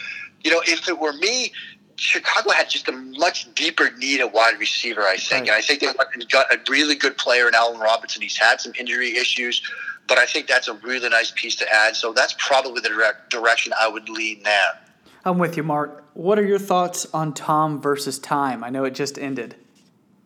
you 0.42 0.50
know, 0.50 0.62
if 0.64 0.88
it 0.88 0.98
were 0.98 1.12
me, 1.14 1.52
Chicago 1.96 2.50
had 2.50 2.68
just 2.68 2.88
a 2.88 2.92
much 2.92 3.52
deeper 3.54 3.90
need 3.98 4.20
at 4.20 4.32
wide 4.32 4.58
receiver, 4.58 5.02
I 5.02 5.16
think. 5.16 5.48
Right. 5.48 5.48
And 5.48 5.50
I 5.52 5.60
think 5.60 5.80
they 5.80 6.24
got 6.26 6.52
a 6.52 6.58
really 6.70 6.94
good 6.94 7.16
player 7.16 7.48
in 7.48 7.54
Allen 7.54 7.80
Robinson. 7.80 8.22
He's 8.22 8.36
had 8.36 8.60
some 8.60 8.72
injury 8.78 9.16
issues, 9.16 9.62
but 10.06 10.18
I 10.18 10.26
think 10.26 10.46
that's 10.46 10.68
a 10.68 10.74
really 10.74 11.08
nice 11.08 11.32
piece 11.34 11.56
to 11.56 11.72
add. 11.72 11.96
So 11.96 12.12
that's 12.12 12.34
probably 12.38 12.80
the 12.80 12.90
direct 12.90 13.30
direction 13.30 13.72
I 13.80 13.88
would 13.88 14.08
lean 14.08 14.42
there. 14.42 14.80
I'm 15.24 15.38
with 15.38 15.56
you, 15.56 15.62
Mark. 15.62 16.04
What 16.14 16.38
are 16.38 16.44
your 16.44 16.58
thoughts 16.58 17.06
on 17.12 17.34
Tom 17.34 17.80
versus 17.80 18.18
time? 18.18 18.62
I 18.62 18.70
know 18.70 18.84
it 18.84 18.94
just 18.94 19.18
ended. 19.18 19.56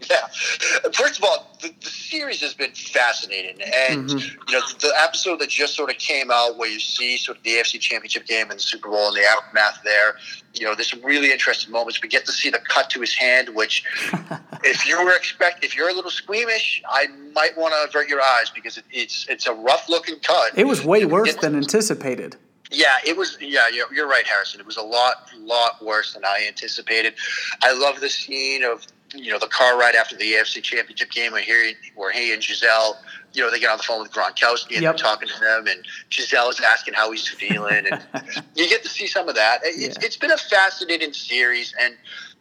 Yeah. 0.10 0.26
First 0.92 1.18
of 1.18 1.24
all, 1.24 1.50
the, 1.60 1.72
the 1.80 1.90
series 1.90 2.40
has 2.40 2.54
been 2.54 2.72
fascinating, 2.72 3.60
and 3.62 4.08
mm-hmm. 4.08 4.18
you 4.18 4.58
know 4.58 4.60
the 4.80 4.92
episode 4.98 5.40
that 5.40 5.50
just 5.50 5.74
sort 5.74 5.90
of 5.90 5.98
came 5.98 6.30
out 6.30 6.56
where 6.56 6.70
you 6.70 6.80
see 6.80 7.16
sort 7.16 7.38
of 7.38 7.44
the 7.44 7.50
AFC 7.50 7.78
Championship 7.78 8.26
game 8.26 8.50
and 8.50 8.58
the 8.58 8.62
Super 8.62 8.88
Bowl 8.88 9.08
and 9.08 9.16
the 9.16 9.24
aftermath 9.24 9.80
there. 9.84 10.16
You 10.54 10.66
know, 10.66 10.74
there's 10.74 10.90
some 10.90 11.04
really 11.04 11.30
interesting 11.30 11.70
moments. 11.70 12.02
We 12.02 12.08
get 12.08 12.24
to 12.26 12.32
see 12.32 12.50
the 12.50 12.58
cut 12.58 12.90
to 12.90 13.00
his 13.00 13.14
hand, 13.14 13.50
which, 13.50 13.84
if 14.64 14.86
you 14.86 15.02
were 15.04 15.12
expect, 15.12 15.64
if 15.64 15.76
you're 15.76 15.90
a 15.90 15.94
little 15.94 16.10
squeamish, 16.10 16.82
I 16.88 17.06
might 17.34 17.56
want 17.56 17.74
to 17.74 17.88
avert 17.88 18.08
your 18.08 18.22
eyes 18.22 18.50
because 18.50 18.78
it, 18.78 18.84
it's 18.90 19.28
it's 19.28 19.46
a 19.46 19.52
rough 19.52 19.88
looking 19.88 20.18
cut. 20.20 20.58
It 20.58 20.66
was 20.66 20.84
way 20.84 21.04
worse 21.04 21.34
than 21.36 21.54
anticipated. 21.54 22.36
Yeah, 22.70 22.94
it 23.04 23.16
was. 23.16 23.36
Yeah, 23.40 23.68
you're, 23.68 23.92
you're 23.92 24.08
right, 24.08 24.26
Harrison. 24.26 24.60
It 24.60 24.66
was 24.66 24.76
a 24.76 24.82
lot, 24.82 25.28
lot 25.38 25.84
worse 25.84 26.14
than 26.14 26.24
I 26.24 26.44
anticipated. 26.46 27.14
I 27.62 27.72
love 27.72 28.00
the 28.00 28.08
scene 28.08 28.62
of 28.64 28.86
you 29.14 29.30
know, 29.30 29.38
the 29.38 29.48
car 29.48 29.78
ride 29.78 29.94
after 29.94 30.16
the 30.16 30.32
AFC 30.32 30.62
Championship 30.62 31.10
game 31.10 31.32
where 31.32 31.42
he, 31.42 31.74
where 31.94 32.12
he 32.12 32.32
and 32.32 32.42
Gisele, 32.42 32.96
you 33.32 33.42
know, 33.42 33.50
they 33.50 33.58
get 33.58 33.70
on 33.70 33.76
the 33.76 33.82
phone 33.82 34.02
with 34.02 34.12
Gronkowski 34.12 34.74
and 34.74 34.82
yep. 34.82 34.96
they're 34.96 35.04
talking 35.04 35.28
to 35.28 35.34
him, 35.34 35.66
and 35.66 35.84
Gisele 36.10 36.48
is 36.50 36.60
asking 36.60 36.94
how 36.94 37.10
he's 37.10 37.26
feeling, 37.28 37.86
and 37.86 38.02
you 38.56 38.68
get 38.68 38.82
to 38.82 38.88
see 38.88 39.06
some 39.06 39.28
of 39.28 39.34
that. 39.34 39.60
It's, 39.64 39.78
yeah. 39.78 40.06
it's 40.06 40.16
been 40.16 40.32
a 40.32 40.38
fascinating 40.38 41.12
series, 41.12 41.74
and 41.80 41.94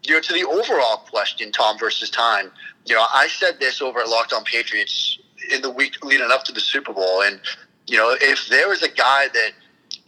you 0.04 0.14
know, 0.14 0.22
to 0.22 0.34
the 0.34 0.46
overall 0.46 0.98
question, 0.98 1.52
Tom 1.52 1.78
versus 1.78 2.10
time. 2.10 2.52
You 2.86 2.96
know, 2.96 3.06
I 3.14 3.28
said 3.28 3.60
this 3.60 3.82
over 3.82 4.00
at 4.00 4.08
Locked 4.08 4.34
On 4.34 4.44
Patriots 4.44 5.20
in 5.52 5.62
the 5.62 5.70
week 5.70 6.04
leading 6.04 6.30
up 6.32 6.44
to 6.46 6.52
the 6.52 6.62
Super 6.62 6.94
Bowl, 6.94 7.22
and 7.24 7.40
you 7.88 7.98
know, 7.98 8.16
if 8.20 8.48
there 8.48 8.70
was 8.70 8.84
a 8.84 8.90
guy 8.90 9.28
that 9.34 9.52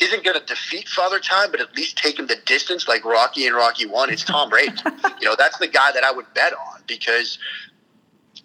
isn't 0.01 0.23
going 0.23 0.39
to 0.39 0.45
defeat 0.45 0.87
Father 0.89 1.19
Time, 1.19 1.51
but 1.51 1.61
at 1.61 1.75
least 1.75 1.97
take 1.97 2.17
him 2.17 2.27
the 2.27 2.37
distance 2.45 2.87
like 2.87 3.05
Rocky 3.05 3.45
and 3.45 3.55
Rocky 3.55 3.85
One. 3.85 4.09
It's 4.09 4.23
Tom 4.23 4.49
Brady. 4.49 4.73
you 5.19 5.27
know, 5.27 5.35
that's 5.37 5.57
the 5.59 5.67
guy 5.67 5.91
that 5.91 6.03
I 6.03 6.11
would 6.11 6.31
bet 6.33 6.53
on 6.53 6.81
because 6.87 7.37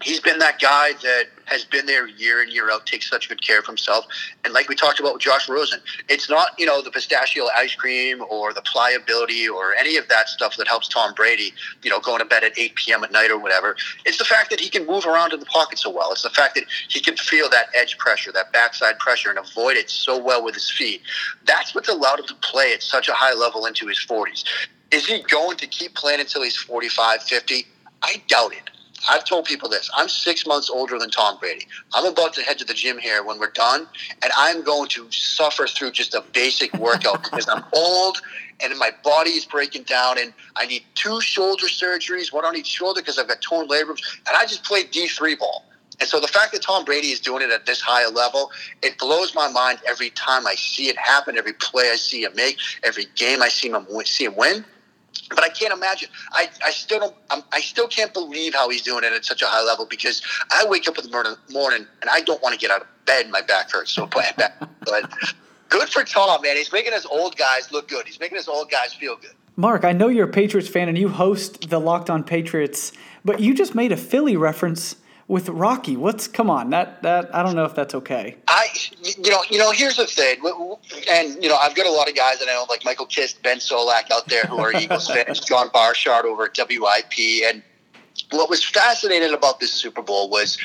he's 0.03 0.21
been 0.21 0.39
that 0.39 0.61
guy 0.61 0.93
that 1.03 1.25
has 1.47 1.65
been 1.65 1.87
there 1.87 2.09
year 2.09 2.43
in 2.43 2.51
year 2.51 2.71
out, 2.71 2.87
takes 2.87 3.09
such 3.09 3.29
good 3.29 3.41
care 3.45 3.59
of 3.59 3.67
himself. 3.67 4.05
And 4.45 4.53
like 4.53 4.69
we 4.69 4.75
talked 4.75 5.01
about 5.01 5.15
with 5.15 5.23
Josh 5.23 5.49
Rosen, 5.49 5.81
it's 6.09 6.29
not 6.29 6.49
you 6.59 6.67
know 6.67 6.83
the 6.83 6.91
pistachio 6.91 7.47
ice 7.57 7.75
cream 7.75 8.23
or 8.29 8.53
the 8.53 8.63
pliability 8.63 9.49
or 9.49 9.75
any 9.75 9.97
of 9.97 10.09
that 10.09 10.29
stuff 10.29 10.57
that 10.57 10.69
helps 10.69 10.89
Tom 10.89 11.15
Brady, 11.15 11.53
you 11.83 11.91
know, 11.91 12.01
going 12.01 12.19
to 12.19 12.25
bed 12.25 12.45
at 12.45 12.59
8 12.59 12.75
p.m. 12.75 13.05
at 13.05 13.13
night 13.13 13.31
or 13.31 13.39
whatever. 13.39 13.77
It's 14.05 14.19
the 14.19 14.25
fact 14.25 14.51
that 14.51 14.61
he 14.61 14.69
can 14.69 14.87
move 14.87 15.07
around 15.07 15.33
in 15.33 15.41
the 15.41 15.47
pocket 15.47 15.79
so 15.79 15.91
well. 15.91 16.13
It's 16.13 16.23
the 16.23 16.31
fact 16.31 16.55
that 16.57 16.65
he 16.89 17.01
can 17.01 17.17
feel 17.17 17.49
that 17.51 17.67
edge 17.75 17.97
pressure, 17.99 18.33
that 18.33 18.53
backside 18.53 18.99
pressure, 18.99 19.31
and 19.31 19.39
avoid 19.39 19.77
it 19.77 19.89
so 19.89 20.19
well 20.19 20.45
with 20.45 20.55
his 20.55 20.71
feet. 20.71 21.03
That's 21.45 21.75
what's 21.75 21.89
allowed 21.89 22.21
him 22.21 22.27
to 22.27 22.35
play 22.37 22.73
at 22.75 22.83
such 22.83 23.09
a 23.09 23.13
high 23.13 23.35
level 23.35 23.67
into 23.67 23.87
his 23.87 23.99
40s. 23.99 24.45
Is 24.93 25.07
he 25.07 25.23
going 25.23 25.57
to 25.59 25.67
keep 25.67 25.95
playing 25.95 26.21
until 26.21 26.43
he's 26.43 26.57
45, 26.57 27.23
50? 27.23 27.67
I 28.03 28.23
doubt 28.29 28.53
it. 28.53 28.71
I've 29.09 29.25
told 29.25 29.45
people 29.45 29.69
this. 29.69 29.91
I'm 29.97 30.09
six 30.09 30.47
months 30.47 30.71
older 30.71 30.99
than 30.99 31.11
Tom 31.11 31.39
Brady. 31.39 31.67
I'm 31.95 32.07
about 32.07 32.33
to 32.35 32.43
head 32.43 32.59
to 32.59 32.65
the 32.65 32.75
gym 32.75 32.99
here 32.99 33.25
when 33.25 33.39
we're 33.39 33.51
done, 33.51 33.87
and 34.23 34.33
I'm 34.37 34.63
going 34.63 34.89
to 34.91 35.07
suffer 35.11 35.67
through 35.67 35.93
just 35.93 36.15
a 36.15 36.25
basic 36.33 36.75
workout 36.75 37.23
because 37.31 37.49
I'm 37.49 37.65
old 37.73 38.21
and 38.61 38.77
my 38.79 38.91
body 39.05 39.31
is 39.31 39.45
breaking 39.45 39.83
down, 39.83 40.19
and 40.19 40.33
I 40.57 40.65
need 40.65 40.83
two 40.95 41.21
shoulder 41.21 41.67
surgeries, 41.67 42.33
one 42.33 42.47
on 42.47 42.57
each 42.57 42.67
shoulder 42.69 43.03
because 43.03 43.19
I've 43.19 43.29
got 43.29 43.43
torn 43.43 43.69
labrums, 43.69 44.01
and 44.27 44.35
I 44.35 44.47
just 44.47 44.65
played 44.65 44.91
D3 44.93 45.39
ball. 45.39 45.67
And 46.01 46.09
so 46.09 46.21
the 46.21 46.29
fact 46.29 46.53
that 46.53 46.63
Tom 46.63 46.85
Brady 46.85 47.09
is 47.09 47.21
doing 47.21 47.43
it 47.43 47.51
at 47.51 47.67
this 47.67 47.81
high 47.81 48.03
a 48.03 48.11
level, 48.11 48.51
it 48.83 48.99
blows 48.99 49.35
my 49.35 49.51
mind 49.51 49.81
every 49.87 50.11
time 50.11 50.47
I 50.47 50.55
see 50.55 50.89
it 50.89 50.97
happen, 50.97 51.37
every 51.37 51.55
play 51.55 51.91
I 51.91 51.97
see 51.97 52.23
him 52.23 52.33
make, 52.35 52.59
every 52.83 53.07
game 53.15 53.43
I 53.43 53.49
see 53.49 53.69
him, 53.69 53.87
see 54.05 54.25
him 54.25 54.37
win 54.37 54.65
but 55.31 55.43
I 55.43 55.49
can't 55.49 55.73
imagine. 55.73 56.09
I, 56.33 56.49
I 56.65 56.71
still 56.71 57.01
don't. 57.01 57.15
I'm, 57.31 57.43
i 57.53 57.61
still 57.61 57.89
can't 57.89 58.13
believe 58.13 58.55
how 58.55 58.69
he's 58.69 58.83
doing 58.83 59.05
it 59.05 59.13
at 59.13 59.25
such 59.25 59.43
a 59.43 59.47
high 59.47 59.63
level 59.65 59.87
because 59.87 60.23
I 60.51 60.67
wake 60.69 60.89
up 60.89 60.99
in 60.99 61.11
the 61.11 61.39
morning, 61.51 61.87
and 62.01 62.11
I 62.11 62.21
don't 62.21 62.43
want 62.43 62.55
to 62.55 62.59
get 62.59 62.71
out 62.71 62.83
of 62.83 62.89
bed. 63.07 63.31
My 63.31 63.43
back 63.43 63.71
hurts. 63.71 63.93
So 63.93 64.07
back. 64.07 64.37
But 64.37 65.11
good 65.69 65.89
for 65.89 66.05
Tom, 66.05 66.43
man. 66.43 66.57
He's 66.57 66.73
making 66.73 66.93
us 66.93 67.07
old 67.07 67.37
guys 67.37 67.73
look 67.73 67.89
good. 67.89 68.07
He's 68.07 68.21
making 68.21 68.39
us 68.39 68.49
old 68.49 68.71
guys 68.71 68.93
feel 68.95 69.17
good. 69.17 69.33
Mark, 69.57 69.85
I 69.85 69.93
know 69.93 70.09
you're 70.09 70.29
a 70.29 70.33
Patriots 70.33 70.69
fan 70.69 70.89
and 70.89 70.99
you 70.99 71.09
host 71.09 71.71
the 71.71 71.81
Locked 71.81 72.11
On 72.11 72.23
Patriots, 72.23 72.93
but 73.25 73.41
you 73.41 73.55
just 73.55 73.75
made 73.75 73.91
a 73.91 73.97
Philly 73.97 74.37
reference 74.37 74.97
with 75.29 75.49
Rocky. 75.49 75.97
What's 75.97 76.29
come 76.29 76.51
on 76.51 76.71
that 76.71 77.03
that 77.03 77.35
I 77.35 77.43
don't 77.43 77.57
know 77.57 77.65
if 77.65 77.75
that's 77.75 77.95
okay. 77.95 78.37
I 78.49 78.67
you 79.03 79.31
know 79.31 79.43
you 79.51 79.59
know 79.59 79.71
here's 79.73 79.97
the 79.97 80.07
thing, 80.07 80.39
and 81.11 81.43
you 81.43 81.49
know 81.49 81.57
I've 81.57 81.75
got 81.75 81.87
a 81.87 81.91
lot 81.91 82.09
of 82.09 82.15
guys 82.15 82.39
that 82.39 82.49
I 82.49 82.53
know 82.53 82.67
like 82.69 82.85
Michael 82.85 83.07
Kist, 83.07 83.43
Ben 83.43 83.59
Solak 83.59 84.11
out 84.11 84.29
there 84.29 84.45
who 84.45 84.59
are 84.59 84.75
Eagles 84.75 85.09
fans, 85.11 85.41
John 85.41 85.69
Barshard 85.71 86.25
over 86.25 86.45
at 86.45 86.57
WIP, 86.57 87.45
and 87.45 87.63
what 88.31 88.51
was 88.51 88.65
fascinating 88.65 89.33
about 89.33 89.61
this 89.61 89.73
Super 89.73 90.03
Bowl 90.03 90.29
was, 90.29 90.59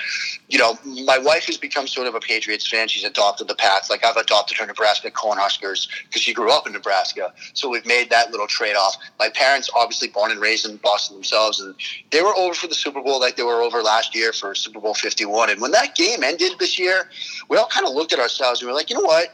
you 0.50 0.58
know, 0.58 0.78
my 1.06 1.18
wife 1.18 1.46
has 1.46 1.58
become 1.58 1.88
sort 1.88 2.08
of 2.08 2.16
a 2.16 2.20
Patriots 2.20 2.68
fan. 2.68 2.88
She's 2.88 3.04
adopted 3.04 3.48
the 3.48 3.56
Pats. 3.56 3.90
Like 3.90 4.04
I've 4.04 4.18
adopted 4.18 4.58
her 4.58 4.66
Nebraska 4.66 5.12
Cornhuskers 5.12 5.88
because 6.08 6.22
she 6.22 6.34
grew 6.34 6.52
up 6.52 6.66
in 6.66 6.74
Nebraska. 6.74 7.34
So 7.54 7.70
we've 7.70 7.86
made 7.86 8.10
that 8.10 8.32
little 8.32 8.48
trade 8.48 8.76
off. 8.76 8.98
My 9.20 9.30
parents, 9.30 9.70
obviously 9.76 10.08
born 10.08 10.32
and 10.32 10.40
raised 10.40 10.68
in 10.68 10.78
Boston 10.78 11.18
themselves, 11.18 11.60
and 11.60 11.76
they 12.12 12.22
were 12.22 12.36
over 12.36 12.54
for 12.54 12.68
the 12.68 12.76
Super 12.76 13.02
Bowl 13.02 13.20
like 13.20 13.36
they 13.36 13.44
were 13.44 13.62
over 13.62 13.82
last 13.82 14.16
year 14.16 14.34
for 14.34 14.56
Super 14.56 14.80
Bowl 14.80 14.94
51. 14.94 15.52
And 15.52 15.62
when 15.62 15.72
that 15.72 15.96
game 15.96 16.24
ended 16.24 16.54
this 16.60 16.80
year, 16.80 17.10
we 17.50 17.58
all 17.58 17.68
kind 17.68 17.88
of 17.88 17.94
looked 17.94 18.14
at 18.14 18.20
ourselves 18.20 18.62
and 18.62 18.68
we 18.68 18.72
were 18.72 18.78
like, 18.78 18.90
you 18.90 18.96
know 18.96 19.06
what? 19.06 19.30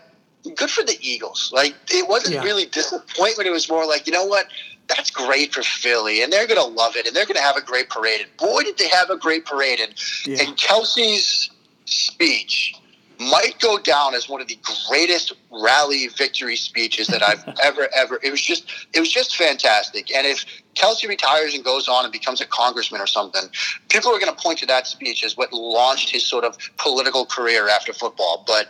Good 0.56 0.70
for 0.70 0.84
the 0.84 0.98
Eagles. 1.02 1.52
Like 1.54 1.76
it 1.90 2.08
wasn't 2.08 2.36
yeah. 2.36 2.44
really 2.44 2.66
disappointment. 2.66 3.48
It 3.48 3.52
was 3.52 3.70
more 3.70 3.86
like, 3.86 4.06
you 4.06 4.14
know 4.14 4.26
what? 4.26 4.48
That's 4.88 5.10
great 5.10 5.54
for 5.54 5.64
Philly, 5.64 6.22
and 6.22 6.32
they're 6.32 6.48
going 6.48 6.62
to 6.62 6.76
love 6.76 6.96
it, 6.96 7.08
and 7.08 7.16
they're 7.16 7.26
going 7.26 7.36
to 7.36 7.42
have 7.42 7.58
a 7.58 7.62
great 7.62 7.90
parade. 7.90 8.22
And 8.22 8.38
boy, 8.38 8.64
did 8.64 8.78
they 8.78 8.88
have 8.88 9.10
a 9.10 9.18
great 9.18 9.46
parade! 9.46 9.80
And, 9.80 9.94
yeah. 10.26 10.44
and 10.44 10.58
Kelce's 10.58 11.50
speech 11.86 12.74
might 13.20 13.60
go 13.60 13.80
down 13.80 14.14
as 14.14 14.30
one 14.30 14.42
of 14.42 14.48
the 14.48 14.60
greatest 14.88 15.34
rally 15.52 16.08
victory 16.08 16.56
speeches 16.56 17.08
that 17.08 17.24
I've 17.24 17.44
ever 17.64 17.90
ever. 17.96 18.20
It 18.24 18.32
was 18.32 18.42
just 18.42 18.70
it 18.94 19.00
was 19.00 19.12
just 19.12 19.36
fantastic. 19.36 20.14
And 20.14 20.28
if 20.28 20.46
Kelce 20.76 21.08
retires 21.08 21.54
and 21.54 21.64
goes 21.64 21.88
on 21.88 22.04
and 22.04 22.12
becomes 22.12 22.42
a 22.42 22.46
congressman 22.46 23.02
or 23.02 23.08
something, 23.08 23.44
people 23.90 24.12
are 24.12 24.20
going 24.20 24.34
to 24.34 24.42
point 24.42 24.60
to 24.60 24.66
that 24.68 24.88
speech 24.88 25.24
as 25.24 25.36
what 25.36 25.52
launched 25.52 26.12
his 26.12 26.26
sort 26.26 26.44
of 26.44 26.58
political 26.78 27.26
career 27.26 27.68
after 27.70 27.94
football. 27.94 28.44
But 28.46 28.70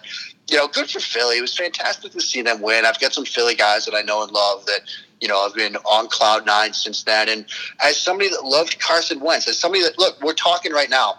you 0.50 0.56
know, 0.56 0.68
good 0.68 0.90
for 0.90 1.00
Philly. 1.00 1.38
It 1.38 1.42
was 1.42 1.56
fantastic 1.56 2.14
to 2.14 2.22
see 2.22 2.42
them 2.42 2.62
win. 2.62 2.86
I've 2.86 3.00
got 3.00 3.14
some 3.14 3.26
Philly 3.26 3.56
guys 3.56 3.86
that 3.86 3.94
I 3.94 4.02
know 4.02 4.24
and 4.24 4.32
love 4.32 4.66
that 4.66 4.82
you 5.22 5.28
know, 5.28 5.40
I've 5.40 5.56
been 5.56 5.76
on 5.78 6.08
cloud 6.08 6.46
nine 6.46 6.74
since 6.74 7.04
then. 7.04 7.30
And 7.30 7.46
as 7.84 7.98
somebody 7.98 8.30
that 8.30 8.44
loved 8.44 8.80
Carson 8.80 9.20
Wentz, 9.20 9.48
as 9.48 9.58
somebody 9.58 9.84
that 9.84 9.98
look, 9.98 10.22
we're 10.22 10.34
talking 10.34 10.72
right 10.72 10.90
now, 10.90 11.16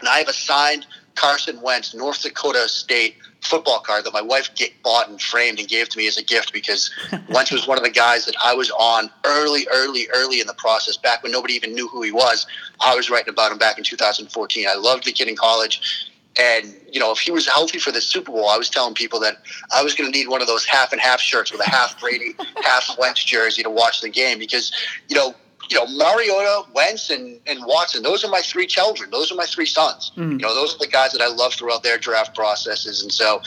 and 0.00 0.08
I 0.08 0.18
have 0.18 0.28
a 0.28 0.32
signed 0.32 0.86
Carson 1.14 1.60
Wentz 1.60 1.94
North 1.94 2.22
Dakota 2.22 2.68
State 2.68 3.16
football 3.40 3.80
card 3.80 4.04
that 4.04 4.12
my 4.12 4.22
wife 4.22 4.54
get, 4.54 4.70
bought 4.82 5.08
and 5.08 5.20
framed 5.20 5.58
and 5.58 5.68
gave 5.68 5.88
to 5.88 5.98
me 5.98 6.06
as 6.06 6.16
a 6.16 6.22
gift 6.22 6.52
because 6.52 6.90
Wentz 7.30 7.50
was 7.50 7.66
one 7.66 7.76
of 7.76 7.84
the 7.84 7.90
guys 7.90 8.24
that 8.26 8.36
I 8.42 8.54
was 8.54 8.70
on 8.70 9.10
early, 9.24 9.66
early, 9.72 10.06
early 10.14 10.40
in 10.40 10.46
the 10.46 10.54
process. 10.54 10.96
Back 10.96 11.22
when 11.22 11.32
nobody 11.32 11.54
even 11.54 11.74
knew 11.74 11.88
who 11.88 12.02
he 12.02 12.12
was, 12.12 12.46
I 12.80 12.94
was 12.94 13.10
writing 13.10 13.30
about 13.30 13.50
him 13.52 13.58
back 13.58 13.78
in 13.78 13.84
2014. 13.84 14.66
I 14.68 14.74
loved 14.76 15.04
the 15.04 15.12
kid 15.12 15.28
in 15.28 15.36
college 15.36 16.11
and, 16.38 16.74
you 16.90 16.98
know, 16.98 17.12
if 17.12 17.18
he 17.18 17.30
was 17.30 17.46
healthy 17.46 17.78
for 17.78 17.92
the 17.92 18.00
Super 18.00 18.32
Bowl, 18.32 18.48
I 18.48 18.56
was 18.56 18.70
telling 18.70 18.94
people 18.94 19.20
that 19.20 19.38
I 19.74 19.82
was 19.82 19.94
going 19.94 20.10
to 20.10 20.18
need 20.18 20.28
one 20.28 20.40
of 20.40 20.46
those 20.46 20.64
half 20.64 20.92
and 20.92 21.00
half 21.00 21.20
shirts 21.20 21.52
with 21.52 21.60
a 21.60 21.68
half 21.68 22.00
Brady, 22.00 22.34
half 22.62 22.96
Wentz 22.98 23.22
jersey 23.24 23.62
to 23.62 23.70
watch 23.70 24.00
the 24.00 24.08
game 24.08 24.38
because, 24.38 24.72
you 25.08 25.16
know, 25.16 25.34
you 25.70 25.78
know, 25.78 25.86
Mariota, 25.86 26.64
Wentz, 26.74 27.08
and, 27.10 27.38
and 27.46 27.64
Watson, 27.64 28.02
those 28.02 28.24
are 28.24 28.30
my 28.30 28.42
three 28.42 28.66
children. 28.66 29.10
Those 29.10 29.30
are 29.32 29.36
my 29.36 29.46
three 29.46 29.66
sons. 29.66 30.12
Mm. 30.16 30.32
You 30.32 30.38
know, 30.38 30.54
those 30.54 30.74
are 30.74 30.78
the 30.78 30.88
guys 30.88 31.12
that 31.12 31.22
I 31.22 31.28
love 31.28 31.54
throughout 31.54 31.82
their 31.82 31.98
draft 31.98 32.34
processes. 32.34 33.02
And 33.02 33.12
so, 33.12 33.40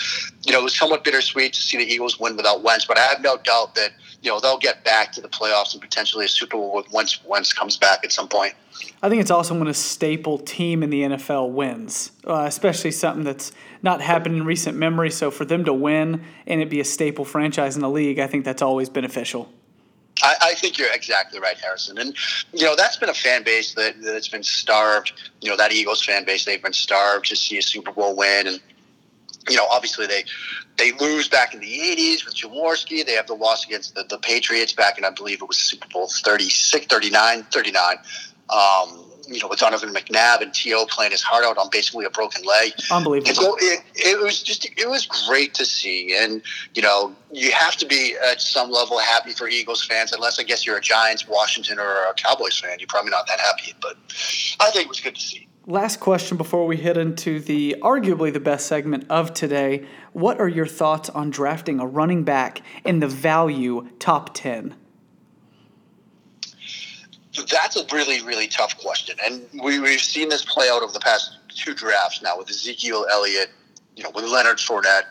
you 0.45 0.53
know, 0.53 0.59
it 0.59 0.63
was 0.63 0.75
somewhat 0.75 1.03
bittersweet 1.03 1.53
to 1.53 1.61
see 1.61 1.77
the 1.77 1.83
Eagles 1.83 2.19
win 2.19 2.35
without 2.35 2.63
Wentz, 2.63 2.85
but 2.85 2.97
I 2.97 3.01
have 3.01 3.21
no 3.21 3.37
doubt 3.37 3.75
that, 3.75 3.91
you 4.21 4.31
know 4.31 4.39
they'll 4.39 4.57
get 4.57 4.83
back 4.83 5.11
to 5.13 5.21
the 5.21 5.27
playoffs 5.27 5.73
and 5.73 5.81
potentially 5.81 6.25
a 6.25 6.27
Super 6.27 6.57
Bowl 6.57 6.83
once 6.91 7.23
Wentz 7.25 7.53
comes 7.53 7.77
back 7.77 8.03
at 8.03 8.11
some 8.11 8.27
point. 8.27 8.53
I 9.01 9.09
think 9.09 9.21
it's 9.21 9.31
also 9.31 9.57
when 9.57 9.67
a 9.67 9.73
staple 9.73 10.37
team 10.37 10.83
in 10.83 10.89
the 10.89 11.01
NFL 11.01 11.51
wins, 11.51 12.11
uh, 12.27 12.45
especially 12.47 12.91
something 12.91 13.23
that's 13.23 13.51
not 13.81 14.01
happened 14.01 14.35
in 14.35 14.45
recent 14.45 14.77
memory. 14.77 15.11
So 15.11 15.31
for 15.31 15.45
them 15.45 15.63
to 15.65 15.73
win 15.73 16.23
and 16.47 16.61
it 16.61 16.69
be 16.69 16.79
a 16.79 16.85
staple 16.85 17.23
franchise 17.25 17.75
in 17.75 17.81
the 17.81 17.89
league, 17.89 18.19
I 18.19 18.27
think 18.27 18.45
that's 18.45 18.61
always 18.61 18.89
beneficial. 18.89 19.51
I, 20.23 20.35
I, 20.41 20.53
think 20.53 20.77
you're 20.77 20.91
exactly 20.93 21.39
right, 21.39 21.57
Harrison. 21.57 21.97
And 21.97 22.15
you 22.53 22.65
know 22.65 22.75
that's 22.75 22.97
been 22.97 23.09
a 23.09 23.13
fan 23.13 23.43
base 23.43 23.73
that 23.73 24.01
that's 24.01 24.29
been 24.29 24.43
starved. 24.43 25.13
You 25.41 25.49
know 25.49 25.57
that 25.57 25.71
Eagles 25.71 26.03
fan 26.03 26.25
base 26.25 26.45
they've 26.45 26.61
been 26.61 26.73
starved 26.73 27.25
to 27.27 27.35
see 27.35 27.57
a 27.57 27.61
Super 27.61 27.91
Bowl 27.91 28.15
win, 28.15 28.47
and 28.47 28.61
you 29.49 29.55
know 29.55 29.67
obviously 29.71 30.07
they 30.07 30.25
they 30.77 30.91
lose 30.93 31.29
back 31.29 31.53
in 31.53 31.59
the 31.59 31.67
80s 31.67 32.25
with 32.25 32.35
Jaworski. 32.35 33.05
They 33.05 33.13
have 33.13 33.27
the 33.27 33.33
loss 33.33 33.65
against 33.65 33.95
the, 33.95 34.03
the 34.03 34.17
Patriots 34.17 34.73
back 34.73 34.97
in 34.97 35.05
I 35.05 35.09
believe 35.09 35.41
it 35.41 35.47
was 35.47 35.57
Super 35.57 35.87
Bowl 35.87 36.07
36, 36.07 36.85
39, 36.87 37.43
39. 37.43 37.97
Um, 38.49 39.05
you 39.27 39.39
know, 39.39 39.47
with 39.47 39.59
Donovan 39.59 39.93
McNabb 39.93 40.41
and 40.41 40.53
T.O. 40.53 40.85
playing 40.85 41.11
his 41.11 41.21
heart 41.21 41.43
out 41.45 41.57
on 41.57 41.69
basically 41.71 42.05
a 42.05 42.09
broken 42.09 42.43
leg. 42.43 42.73
Unbelievable. 42.91 43.33
So 43.33 43.55
it, 43.59 43.81
it 43.95 44.21
was 44.21 44.41
just, 44.41 44.65
it 44.77 44.89
was 44.89 45.05
great 45.27 45.53
to 45.55 45.65
see. 45.65 46.15
And, 46.15 46.41
you 46.73 46.81
know, 46.81 47.15
you 47.31 47.51
have 47.51 47.75
to 47.77 47.85
be 47.85 48.15
at 48.23 48.41
some 48.41 48.71
level 48.71 48.99
happy 48.99 49.31
for 49.31 49.47
Eagles 49.47 49.83
fans, 49.83 50.13
unless 50.13 50.39
I 50.39 50.43
guess 50.43 50.65
you're 50.65 50.77
a 50.77 50.81
Giants, 50.81 51.27
Washington, 51.27 51.79
or 51.79 52.05
a 52.05 52.13
Cowboys 52.13 52.59
fan. 52.59 52.77
You're 52.79 52.87
probably 52.87 53.11
not 53.11 53.27
that 53.27 53.39
happy, 53.39 53.73
but 53.81 53.95
I 54.59 54.71
think 54.71 54.85
it 54.85 54.89
was 54.89 54.99
good 54.99 55.15
to 55.15 55.21
see. 55.21 55.47
Last 55.67 55.99
question 55.99 56.37
before 56.37 56.67
we 56.67 56.77
head 56.77 56.95
into 56.95 57.39
the 57.39 57.77
arguably 57.81 58.31
the 58.31 58.39
best 58.39 58.67
segment 58.67 59.07
of 59.09 59.33
today. 59.33 59.87
What 60.13 60.39
are 60.39 60.47
your 60.47 60.67
thoughts 60.67 61.09
on 61.09 61.31
drafting 61.31 61.79
a 61.79 61.87
running 61.87 62.23
back 62.23 62.61
in 62.83 62.99
the 62.99 63.07
value 63.07 63.89
top 63.97 64.35
10? 64.35 64.75
That's 67.49 67.77
a 67.77 67.85
really, 67.91 68.21
really 68.21 68.47
tough 68.47 68.77
question. 68.77 69.17
And 69.25 69.43
we, 69.63 69.79
we've 69.79 69.99
seen 69.99 70.29
this 70.29 70.45
play 70.45 70.69
out 70.69 70.83
over 70.83 70.93
the 70.93 70.99
past 70.99 71.39
two 71.49 71.73
drafts 71.73 72.21
now 72.21 72.37
with 72.37 72.47
Ezekiel 72.51 73.07
Elliott, 73.11 73.49
you 73.95 74.03
know, 74.03 74.11
with 74.13 74.25
Leonard 74.25 74.57
Fournette. 74.57 75.05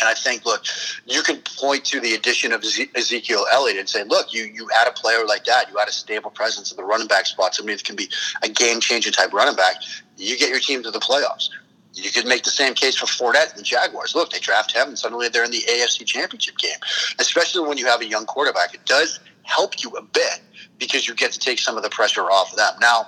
And 0.00 0.08
I 0.08 0.14
think, 0.14 0.44
look, 0.44 0.64
you 1.06 1.22
can 1.22 1.42
point 1.58 1.84
to 1.86 2.00
the 2.00 2.14
addition 2.14 2.52
of 2.52 2.64
Ezekiel 2.94 3.46
Elliott 3.52 3.78
and 3.78 3.88
say, 3.88 4.04
look, 4.04 4.32
you, 4.32 4.44
you 4.44 4.68
had 4.78 4.88
a 4.88 4.92
player 4.92 5.24
like 5.26 5.44
that. 5.44 5.70
You 5.70 5.76
had 5.76 5.88
a 5.88 5.92
stable 5.92 6.30
presence 6.30 6.70
in 6.70 6.76
the 6.76 6.84
running 6.84 7.08
back 7.08 7.26
spot, 7.26 7.54
somebody 7.54 7.76
that 7.76 7.84
can 7.84 7.96
be 7.96 8.08
a 8.42 8.48
game 8.48 8.80
changing 8.80 9.12
type 9.12 9.32
running 9.32 9.56
back. 9.56 9.76
You 10.16 10.36
get 10.38 10.50
your 10.50 10.60
team 10.60 10.82
to 10.82 10.90
the 10.90 11.00
playoffs. 11.00 11.48
You 11.94 12.10
could 12.10 12.26
make 12.26 12.44
the 12.44 12.50
same 12.50 12.74
case 12.74 12.96
for 12.96 13.06
Fournette 13.06 13.50
and 13.50 13.58
the 13.58 13.62
Jaguars. 13.62 14.14
Look, 14.14 14.30
they 14.30 14.38
draft 14.38 14.72
him, 14.72 14.88
and 14.88 14.98
suddenly 14.98 15.28
they're 15.28 15.44
in 15.44 15.50
the 15.50 15.62
AFC 15.68 16.06
Championship 16.06 16.56
game. 16.58 16.78
Especially 17.18 17.66
when 17.66 17.76
you 17.76 17.86
have 17.86 18.00
a 18.00 18.06
young 18.06 18.24
quarterback, 18.26 18.74
it 18.74 18.84
does 18.84 19.18
help 19.42 19.82
you 19.82 19.90
a 19.90 20.02
bit 20.02 20.40
because 20.78 21.08
you 21.08 21.14
get 21.14 21.32
to 21.32 21.38
take 21.38 21.58
some 21.58 21.76
of 21.76 21.82
the 21.82 21.90
pressure 21.90 22.22
off 22.22 22.52
of 22.52 22.56
them. 22.56 22.74
Now, 22.80 23.06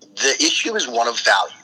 the 0.00 0.34
issue 0.40 0.74
is 0.74 0.88
one 0.88 1.06
of 1.06 1.18
value. 1.20 1.54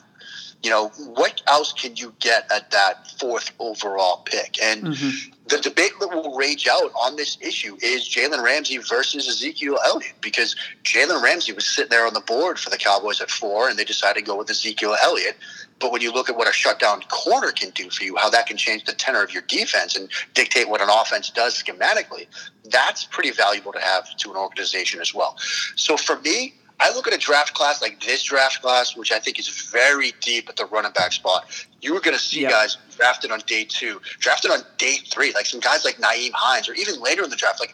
You 0.61 0.69
know, 0.69 0.89
what 1.15 1.41
else 1.47 1.71
can 1.71 1.95
you 1.95 2.13
get 2.19 2.51
at 2.51 2.71
that 2.71 3.07
fourth 3.17 3.51
overall 3.59 4.23
pick? 4.25 4.61
And 4.61 4.83
mm-hmm. 4.83 5.31
the 5.47 5.57
debate 5.57 5.91
that 6.01 6.09
will 6.09 6.35
rage 6.35 6.67
out 6.67 6.91
on 7.01 7.15
this 7.15 7.37
issue 7.39 7.77
is 7.81 8.09
Jalen 8.09 8.43
Ramsey 8.43 8.77
versus 8.77 9.27
Ezekiel 9.27 9.77
Elliott 9.85 10.15
because 10.19 10.57
Jalen 10.83 11.21
Ramsey 11.23 11.53
was 11.53 11.65
sitting 11.65 11.89
there 11.89 12.05
on 12.05 12.13
the 12.13 12.19
board 12.19 12.59
for 12.59 12.69
the 12.69 12.77
Cowboys 12.77 13.21
at 13.21 13.31
four, 13.31 13.69
and 13.69 13.79
they 13.79 13.85
decided 13.85 14.19
to 14.19 14.25
go 14.25 14.37
with 14.37 14.49
Ezekiel 14.49 14.97
Elliott. 15.01 15.37
But 15.79 15.93
when 15.93 16.01
you 16.01 16.11
look 16.11 16.29
at 16.29 16.35
what 16.35 16.49
a 16.49 16.51
shutdown 16.51 17.01
corner 17.03 17.51
can 17.51 17.69
do 17.69 17.89
for 17.89 18.03
you, 18.03 18.17
how 18.17 18.29
that 18.29 18.47
can 18.47 18.57
change 18.57 18.83
the 18.83 18.91
tenor 18.91 19.23
of 19.23 19.33
your 19.33 19.43
defense 19.43 19.95
and 19.95 20.09
dictate 20.33 20.67
what 20.67 20.81
an 20.81 20.89
offense 20.89 21.29
does 21.29 21.61
schematically, 21.61 22.27
that's 22.65 23.05
pretty 23.05 23.31
valuable 23.31 23.71
to 23.71 23.79
have 23.79 24.15
to 24.17 24.29
an 24.29 24.35
organization 24.35 24.99
as 24.99 25.13
well. 25.13 25.37
So 25.77 25.95
for 25.95 26.19
me, 26.19 26.53
I 26.81 26.93
look 26.93 27.07
at 27.07 27.13
a 27.13 27.17
draft 27.17 27.53
class 27.53 27.81
like 27.81 28.01
this 28.01 28.23
draft 28.23 28.61
class, 28.61 28.95
which 28.95 29.11
I 29.11 29.19
think 29.19 29.37
is 29.37 29.47
very 29.71 30.13
deep 30.21 30.47
at 30.47 30.55
the 30.55 30.65
running 30.65 30.93
back 30.93 31.11
spot. 31.11 31.45
You 31.81 31.93
were 31.93 31.99
going 31.99 32.15
to 32.15 32.23
see 32.23 32.41
guys 32.43 32.77
drafted 32.95 33.31
on 33.31 33.41
day 33.47 33.65
two, 33.65 33.99
drafted 34.19 34.51
on 34.51 34.59
day 34.77 34.97
three, 35.09 35.33
like 35.33 35.45
some 35.45 35.59
guys 35.59 35.83
like 35.83 35.97
Nyheim 35.97 36.31
Hines, 36.33 36.69
or 36.69 36.73
even 36.73 37.01
later 37.01 37.23
in 37.23 37.29
the 37.29 37.35
draft, 37.35 37.59
like 37.59 37.73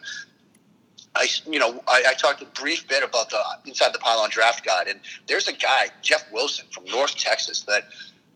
I, 1.16 1.28
you 1.48 1.58
know, 1.58 1.82
I, 1.88 2.04
I, 2.08 2.14
talked 2.14 2.42
a 2.42 2.46
brief 2.60 2.86
bit 2.88 3.02
about 3.02 3.30
the 3.30 3.40
inside 3.64 3.94
the 3.94 3.98
pylon 3.98 4.28
draft 4.30 4.64
guide, 4.64 4.86
and 4.86 5.00
there's 5.26 5.48
a 5.48 5.52
guy, 5.52 5.86
Jeff 6.02 6.30
Wilson 6.30 6.66
from 6.70 6.84
North 6.84 7.16
Texas, 7.16 7.62
that 7.62 7.84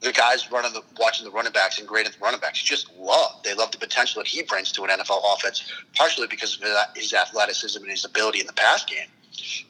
the 0.00 0.12
guys 0.12 0.50
running 0.50 0.72
the 0.72 0.82
watching 0.98 1.26
the 1.26 1.30
running 1.30 1.52
backs 1.52 1.78
and 1.78 1.86
grading 1.86 2.12
the 2.12 2.18
running 2.24 2.40
backs 2.40 2.62
just 2.62 2.90
love. 2.96 3.42
They 3.44 3.54
love 3.54 3.70
the 3.70 3.78
potential 3.78 4.22
that 4.22 4.28
he 4.28 4.42
brings 4.42 4.72
to 4.72 4.84
an 4.84 4.90
NFL 4.90 5.20
offense, 5.34 5.70
partially 5.94 6.26
because 6.26 6.58
of 6.58 6.66
his 6.94 7.12
athleticism 7.12 7.82
and 7.82 7.90
his 7.90 8.04
ability 8.04 8.40
in 8.40 8.46
the 8.46 8.54
pass 8.54 8.84
game. 8.84 9.08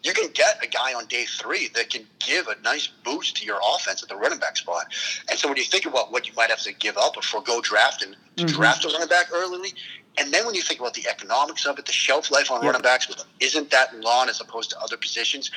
You 0.03 0.13
can 0.13 0.29
get 0.33 0.63
a 0.63 0.67
guy 0.67 0.95
on 0.95 1.07
day 1.07 1.25
three 1.25 1.69
that 1.75 1.91
can 1.91 2.07
give 2.19 2.49
a 2.49 2.61
nice 2.63 2.89
boost 3.05 3.37
to 3.39 3.47
your 3.47 3.61
offense 3.75 4.03
at 4.03 4.09
the 4.09 4.17
running 4.17 4.39
back 4.39 4.57
spot. 4.57 4.87
And 5.29 5.39
so 5.39 5.49
when 5.49 5.57
you 5.57 5.65
think 5.65 5.87
about 5.87 6.13
what 6.13 6.27
you 6.27 6.35
might 6.37 6.51
have 6.51 6.61
to 6.63 6.73
give 6.73 6.97
up 6.97 7.17
or 7.17 7.23
forego 7.23 7.61
drafting 7.61 8.15
to 8.37 8.45
mm-hmm. 8.45 8.57
draft 8.57 8.85
a 8.85 8.89
running 8.89 9.09
back 9.09 9.27
early, 9.33 9.73
and 10.19 10.33
then 10.33 10.45
when 10.45 10.55
you 10.55 10.63
think 10.63 10.81
about 10.81 10.95
the 10.95 11.07
economics 11.09 11.67
of 11.67 11.79
it, 11.79 11.87
the 11.87 11.93
shelf 11.93 12.31
life 12.31 12.51
on 12.51 12.61
yeah. 12.61 12.69
running 12.69 12.83
backs 12.83 13.09
isn't 13.39 13.71
that 13.71 13.99
long 14.01 14.29
as 14.29 14.41
opposed 14.41 14.71
to 14.71 14.81
other 14.81 14.97
positions. 14.97 15.51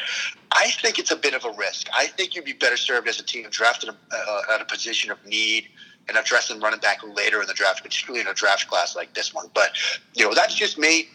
I 0.52 0.70
think 0.82 1.00
it's 1.00 1.12
a 1.12 1.16
bit 1.16 1.34
of 1.34 1.44
a 1.46 1.52
risk. 1.52 1.88
I 1.94 2.08
think 2.08 2.36
you'd 2.36 2.46
be 2.46 2.54
better 2.54 2.78
served 2.78 3.08
as 3.08 3.20
a 3.20 3.24
team 3.24 3.48
drafted 3.50 3.90
uh, 3.90 4.42
at 4.54 4.62
a 4.62 4.66
position 4.66 5.12
of 5.12 5.24
need 5.26 5.68
and 6.08 6.18
addressing 6.18 6.60
running 6.60 6.80
back 6.80 7.00
later 7.16 7.42
in 7.42 7.48
the 7.48 7.54
draft, 7.54 7.84
particularly 7.84 8.22
in 8.22 8.28
a 8.28 8.34
draft 8.34 8.68
class 8.68 8.96
like 8.96 9.14
this 9.14 9.34
one. 9.34 9.50
But 9.54 9.72
you 10.14 10.26
know, 10.26 10.34
that's 10.34 10.56
just 10.56 10.78
me. 10.78 11.10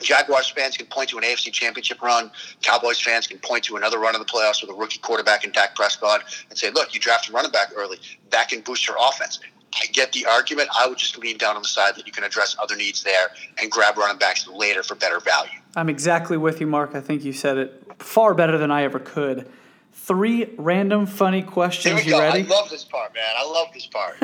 Jaguars 0.00 0.48
fans 0.48 0.76
can 0.76 0.86
point 0.86 1.10
to 1.10 1.18
an 1.18 1.24
AFC 1.24 1.52
championship 1.52 2.00
run. 2.02 2.30
Cowboys 2.62 3.00
fans 3.00 3.26
can 3.26 3.38
point 3.38 3.64
to 3.64 3.76
another 3.76 3.98
run 3.98 4.14
in 4.14 4.20
the 4.20 4.26
playoffs 4.26 4.60
with 4.60 4.70
a 4.70 4.74
rookie 4.74 4.98
quarterback 4.98 5.44
in 5.44 5.52
Dak 5.52 5.74
Prescott 5.74 6.24
and 6.50 6.58
say, 6.58 6.70
look, 6.70 6.94
you 6.94 7.00
drafted 7.00 7.34
running 7.34 7.50
back 7.50 7.70
early. 7.76 7.98
That 8.30 8.48
can 8.48 8.60
boost 8.60 8.86
your 8.86 8.96
offense. 9.00 9.40
I 9.74 9.86
get 9.86 10.12
the 10.12 10.26
argument. 10.26 10.68
I 10.78 10.86
would 10.86 10.98
just 10.98 11.18
lean 11.18 11.36
down 11.36 11.56
on 11.56 11.62
the 11.62 11.68
side 11.68 11.94
that 11.96 12.06
you 12.06 12.12
can 12.12 12.24
address 12.24 12.56
other 12.58 12.76
needs 12.76 13.02
there 13.02 13.28
and 13.60 13.70
grab 13.70 13.98
running 13.98 14.18
backs 14.18 14.46
later 14.48 14.82
for 14.82 14.94
better 14.94 15.20
value. 15.20 15.50
I'm 15.76 15.88
exactly 15.88 16.36
with 16.36 16.60
you, 16.60 16.66
Mark. 16.66 16.94
I 16.94 17.00
think 17.00 17.24
you 17.24 17.32
said 17.32 17.58
it 17.58 17.84
far 17.98 18.34
better 18.34 18.56
than 18.56 18.70
I 18.70 18.84
ever 18.84 18.98
could. 18.98 19.50
Three 19.92 20.54
random 20.56 21.06
funny 21.06 21.42
questions. 21.42 22.04
You 22.06 22.12
go. 22.12 22.20
ready? 22.20 22.44
I 22.44 22.46
love 22.46 22.70
this 22.70 22.84
part, 22.84 23.14
man. 23.14 23.24
I 23.36 23.44
love 23.44 23.68
this 23.74 23.86
part. 23.86 24.16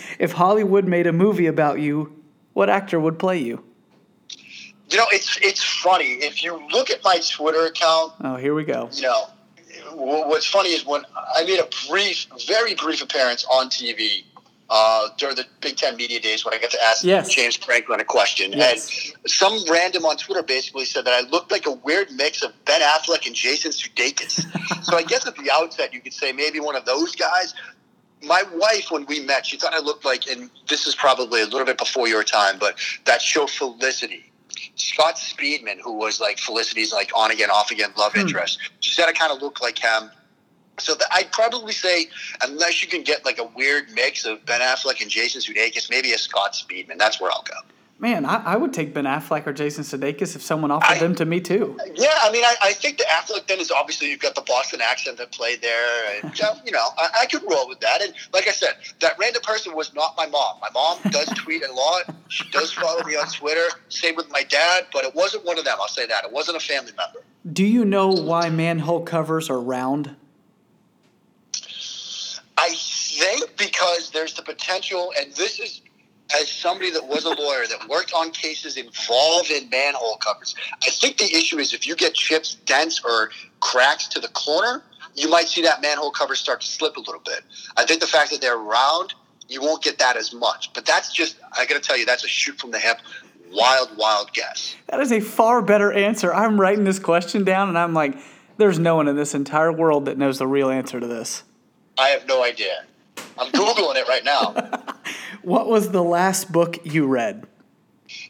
if 0.18 0.32
Hollywood 0.32 0.86
made 0.86 1.06
a 1.06 1.12
movie 1.12 1.46
about 1.46 1.80
you, 1.80 2.22
what 2.52 2.70
actor 2.70 3.00
would 3.00 3.18
play 3.18 3.38
you? 3.38 3.64
You 4.94 5.00
know, 5.00 5.06
it's 5.10 5.36
it's 5.42 5.60
funny. 5.60 6.12
If 6.22 6.44
you 6.44 6.64
look 6.70 6.88
at 6.88 7.02
my 7.02 7.18
Twitter 7.28 7.66
account, 7.66 8.12
oh, 8.20 8.36
here 8.36 8.54
we 8.54 8.62
go. 8.62 8.88
You 8.92 9.02
know, 9.02 9.26
what's 9.92 10.46
funny 10.46 10.68
is 10.68 10.86
when 10.86 11.02
I 11.34 11.42
made 11.44 11.58
a 11.58 11.66
brief, 11.88 12.28
very 12.46 12.76
brief 12.76 13.02
appearance 13.02 13.44
on 13.50 13.70
TV 13.70 14.22
uh, 14.70 15.08
during 15.18 15.34
the 15.34 15.46
Big 15.60 15.78
Ten 15.78 15.96
media 15.96 16.20
days 16.20 16.44
when 16.44 16.54
I 16.54 16.58
got 16.58 16.70
to 16.70 16.80
ask 16.84 17.02
yes. 17.02 17.28
James 17.28 17.56
Franklin 17.56 17.98
a 17.98 18.04
question. 18.04 18.52
Yes. 18.52 19.10
And 19.24 19.28
some 19.32 19.58
random 19.68 20.04
on 20.04 20.16
Twitter 20.16 20.44
basically 20.44 20.84
said 20.84 21.06
that 21.06 21.24
I 21.24 21.28
looked 21.28 21.50
like 21.50 21.66
a 21.66 21.72
weird 21.72 22.12
mix 22.12 22.44
of 22.44 22.52
Ben 22.64 22.80
Affleck 22.80 23.26
and 23.26 23.34
Jason 23.34 23.72
Sudeikis. 23.72 24.84
so 24.84 24.96
I 24.96 25.02
guess 25.02 25.26
at 25.26 25.34
the 25.34 25.50
outset 25.50 25.92
you 25.92 26.02
could 26.02 26.12
say 26.12 26.30
maybe 26.30 26.60
one 26.60 26.76
of 26.76 26.84
those 26.84 27.16
guys. 27.16 27.52
My 28.22 28.44
wife, 28.54 28.92
when 28.92 29.06
we 29.06 29.18
met, 29.18 29.44
she 29.44 29.56
thought 29.56 29.74
I 29.74 29.80
looked 29.80 30.04
like, 30.04 30.30
and 30.30 30.50
this 30.68 30.86
is 30.86 30.94
probably 30.94 31.42
a 31.42 31.46
little 31.46 31.66
bit 31.66 31.78
before 31.78 32.06
your 32.06 32.22
time, 32.22 32.60
but 32.60 32.78
that 33.06 33.20
show 33.20 33.48
Felicity. 33.48 34.30
Scott 34.76 35.16
Speedman, 35.16 35.80
who 35.80 35.92
was 35.92 36.20
like 36.20 36.38
Felicity's 36.38 36.92
like 36.92 37.10
on 37.14 37.30
again, 37.30 37.50
off 37.50 37.70
again 37.70 37.90
love 37.96 38.12
hmm. 38.12 38.20
interest. 38.20 38.58
She 38.80 38.92
said 38.92 39.08
I 39.08 39.12
kind 39.12 39.32
of 39.32 39.40
look 39.42 39.60
like 39.60 39.78
him. 39.78 40.10
So 40.78 40.94
the, 40.94 41.06
I'd 41.12 41.30
probably 41.30 41.72
say, 41.72 42.08
unless 42.42 42.82
you 42.82 42.88
can 42.88 43.02
get 43.04 43.24
like 43.24 43.38
a 43.38 43.44
weird 43.44 43.92
mix 43.92 44.24
of 44.24 44.44
Ben 44.44 44.60
Affleck 44.60 45.00
and 45.00 45.08
Jason 45.08 45.40
Sudeikis, 45.40 45.88
maybe 45.88 46.12
a 46.12 46.18
Scott 46.18 46.54
Speedman. 46.54 46.98
That's 46.98 47.20
where 47.20 47.30
I'll 47.30 47.44
go. 47.44 47.54
Man, 48.04 48.26
I, 48.26 48.52
I 48.52 48.56
would 48.56 48.74
take 48.74 48.92
Ben 48.92 49.04
Affleck 49.04 49.46
or 49.46 49.54
Jason 49.54 49.82
Sudeikis 49.82 50.36
if 50.36 50.42
someone 50.42 50.70
offered 50.70 50.96
I, 50.96 50.98
them 50.98 51.14
to 51.14 51.24
me 51.24 51.40
too. 51.40 51.74
Yeah, 51.94 52.12
I 52.20 52.30
mean, 52.30 52.44
I, 52.44 52.54
I 52.62 52.72
think 52.74 52.98
the 52.98 53.04
Affleck 53.04 53.46
then 53.46 53.58
is 53.60 53.70
obviously 53.70 54.10
you've 54.10 54.20
got 54.20 54.34
the 54.34 54.42
Boston 54.42 54.82
accent 54.82 55.16
that 55.16 55.32
played 55.32 55.62
there, 55.62 56.20
and 56.22 56.38
you 56.66 56.72
know, 56.72 56.86
I, 56.98 57.22
I 57.22 57.26
could 57.26 57.40
roll 57.50 57.66
with 57.66 57.80
that. 57.80 58.02
And 58.02 58.12
like 58.34 58.46
I 58.46 58.50
said, 58.50 58.74
that 59.00 59.18
random 59.18 59.40
person 59.40 59.74
was 59.74 59.94
not 59.94 60.18
my 60.18 60.26
mom. 60.26 60.58
My 60.60 60.68
mom 60.74 60.98
does 61.12 61.28
tweet 61.34 61.64
a 61.64 61.72
lot. 61.72 62.14
She 62.28 62.46
does 62.50 62.74
follow 62.74 63.02
me 63.04 63.16
on 63.16 63.26
Twitter. 63.28 63.74
Same 63.88 64.16
with 64.16 64.30
my 64.30 64.42
dad, 64.42 64.84
but 64.92 65.04
it 65.06 65.14
wasn't 65.14 65.46
one 65.46 65.58
of 65.58 65.64
them. 65.64 65.78
I'll 65.80 65.88
say 65.88 66.04
that 66.04 66.26
it 66.26 66.30
wasn't 66.30 66.58
a 66.58 66.60
family 66.60 66.92
member. 66.98 67.24
Do 67.50 67.64
you 67.64 67.86
know 67.86 68.08
why 68.08 68.50
manhole 68.50 69.00
covers 69.00 69.48
are 69.48 69.62
round? 69.62 70.14
I 72.58 72.74
think 72.74 73.56
because 73.56 74.10
there's 74.10 74.34
the 74.34 74.42
potential, 74.42 75.14
and 75.18 75.32
this 75.32 75.58
is 75.58 75.80
as 76.32 76.50
somebody 76.50 76.90
that 76.90 77.06
was 77.06 77.24
a 77.24 77.30
lawyer 77.30 77.66
that 77.66 77.88
worked 77.88 78.12
on 78.14 78.30
cases 78.30 78.76
involved 78.76 79.50
in 79.50 79.68
manhole 79.68 80.16
covers. 80.16 80.54
I 80.82 80.90
think 80.90 81.18
the 81.18 81.24
issue 81.24 81.58
is 81.58 81.74
if 81.74 81.86
you 81.86 81.94
get 81.94 82.14
chips, 82.14 82.54
dents, 82.54 83.00
or 83.04 83.30
cracks 83.60 84.08
to 84.08 84.20
the 84.20 84.28
corner, 84.28 84.82
you 85.14 85.28
might 85.28 85.48
see 85.48 85.62
that 85.62 85.82
manhole 85.82 86.10
cover 86.10 86.34
start 86.34 86.62
to 86.62 86.66
slip 86.66 86.96
a 86.96 87.00
little 87.00 87.20
bit. 87.24 87.42
I 87.76 87.84
think 87.84 88.00
the 88.00 88.06
fact 88.06 88.30
that 88.30 88.40
they're 88.40 88.56
round, 88.56 89.14
you 89.48 89.60
won't 89.60 89.82
get 89.82 89.98
that 89.98 90.16
as 90.16 90.32
much. 90.32 90.72
But 90.72 90.86
that's 90.86 91.12
just, 91.12 91.36
I 91.52 91.66
got 91.66 91.74
to 91.74 91.86
tell 91.86 91.96
you, 91.96 92.06
that's 92.06 92.24
a 92.24 92.28
shoot 92.28 92.58
from 92.58 92.70
the 92.70 92.78
hip 92.78 92.98
wild, 93.52 93.96
wild 93.96 94.32
guess. 94.32 94.74
That 94.88 95.00
is 95.00 95.12
a 95.12 95.20
far 95.20 95.62
better 95.62 95.92
answer. 95.92 96.34
I'm 96.34 96.60
writing 96.60 96.84
this 96.84 96.98
question 96.98 97.44
down 97.44 97.68
and 97.68 97.78
I'm 97.78 97.94
like, 97.94 98.16
there's 98.56 98.78
no 98.78 98.96
one 98.96 99.08
in 99.08 99.16
this 99.16 99.34
entire 99.34 99.72
world 99.72 100.06
that 100.06 100.18
knows 100.18 100.38
the 100.38 100.46
real 100.46 100.70
answer 100.70 101.00
to 101.00 101.06
this. 101.06 101.44
I 101.98 102.08
have 102.08 102.26
no 102.26 102.42
idea. 102.42 102.84
I'm 103.38 103.50
Googling 103.52 103.96
it 103.96 104.08
right 104.08 104.24
now. 104.24 104.54
what 105.44 105.68
was 105.68 105.90
the 105.90 106.02
last 106.02 106.52
book 106.52 106.78
you 106.84 107.06
read? 107.06 107.46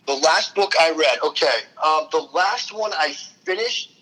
The 0.06 0.14
last 0.14 0.54
book 0.54 0.72
I 0.80 0.90
read, 0.90 1.18
okay. 1.22 1.60
Um, 1.82 2.06
the 2.12 2.28
last 2.32 2.72
one 2.72 2.92
I 2.94 3.12
finished 3.44 3.92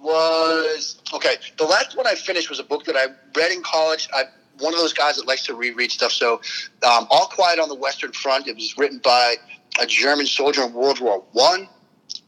was, 0.00 1.00
okay, 1.12 1.36
the 1.58 1.64
last 1.64 1.96
one 1.96 2.06
I 2.06 2.14
finished 2.14 2.50
was 2.50 2.58
a 2.58 2.64
book 2.64 2.84
that 2.84 2.96
I 2.96 3.06
read 3.36 3.52
in 3.52 3.62
college. 3.62 4.08
I 4.12 4.24
one 4.60 4.74
of 4.74 4.80
those 4.80 4.92
guys 4.92 5.16
that 5.16 5.26
likes 5.26 5.46
to 5.46 5.54
reread 5.54 5.90
stuff. 5.90 6.12
So, 6.12 6.34
um, 6.86 7.06
All 7.10 7.26
Quiet 7.26 7.58
on 7.58 7.68
the 7.68 7.74
Western 7.74 8.12
Front. 8.12 8.46
It 8.46 8.56
was 8.56 8.76
written 8.76 8.98
by 8.98 9.36
a 9.80 9.86
German 9.86 10.26
soldier 10.26 10.64
in 10.64 10.72
World 10.72 11.00
War 11.00 11.24
One, 11.32 11.68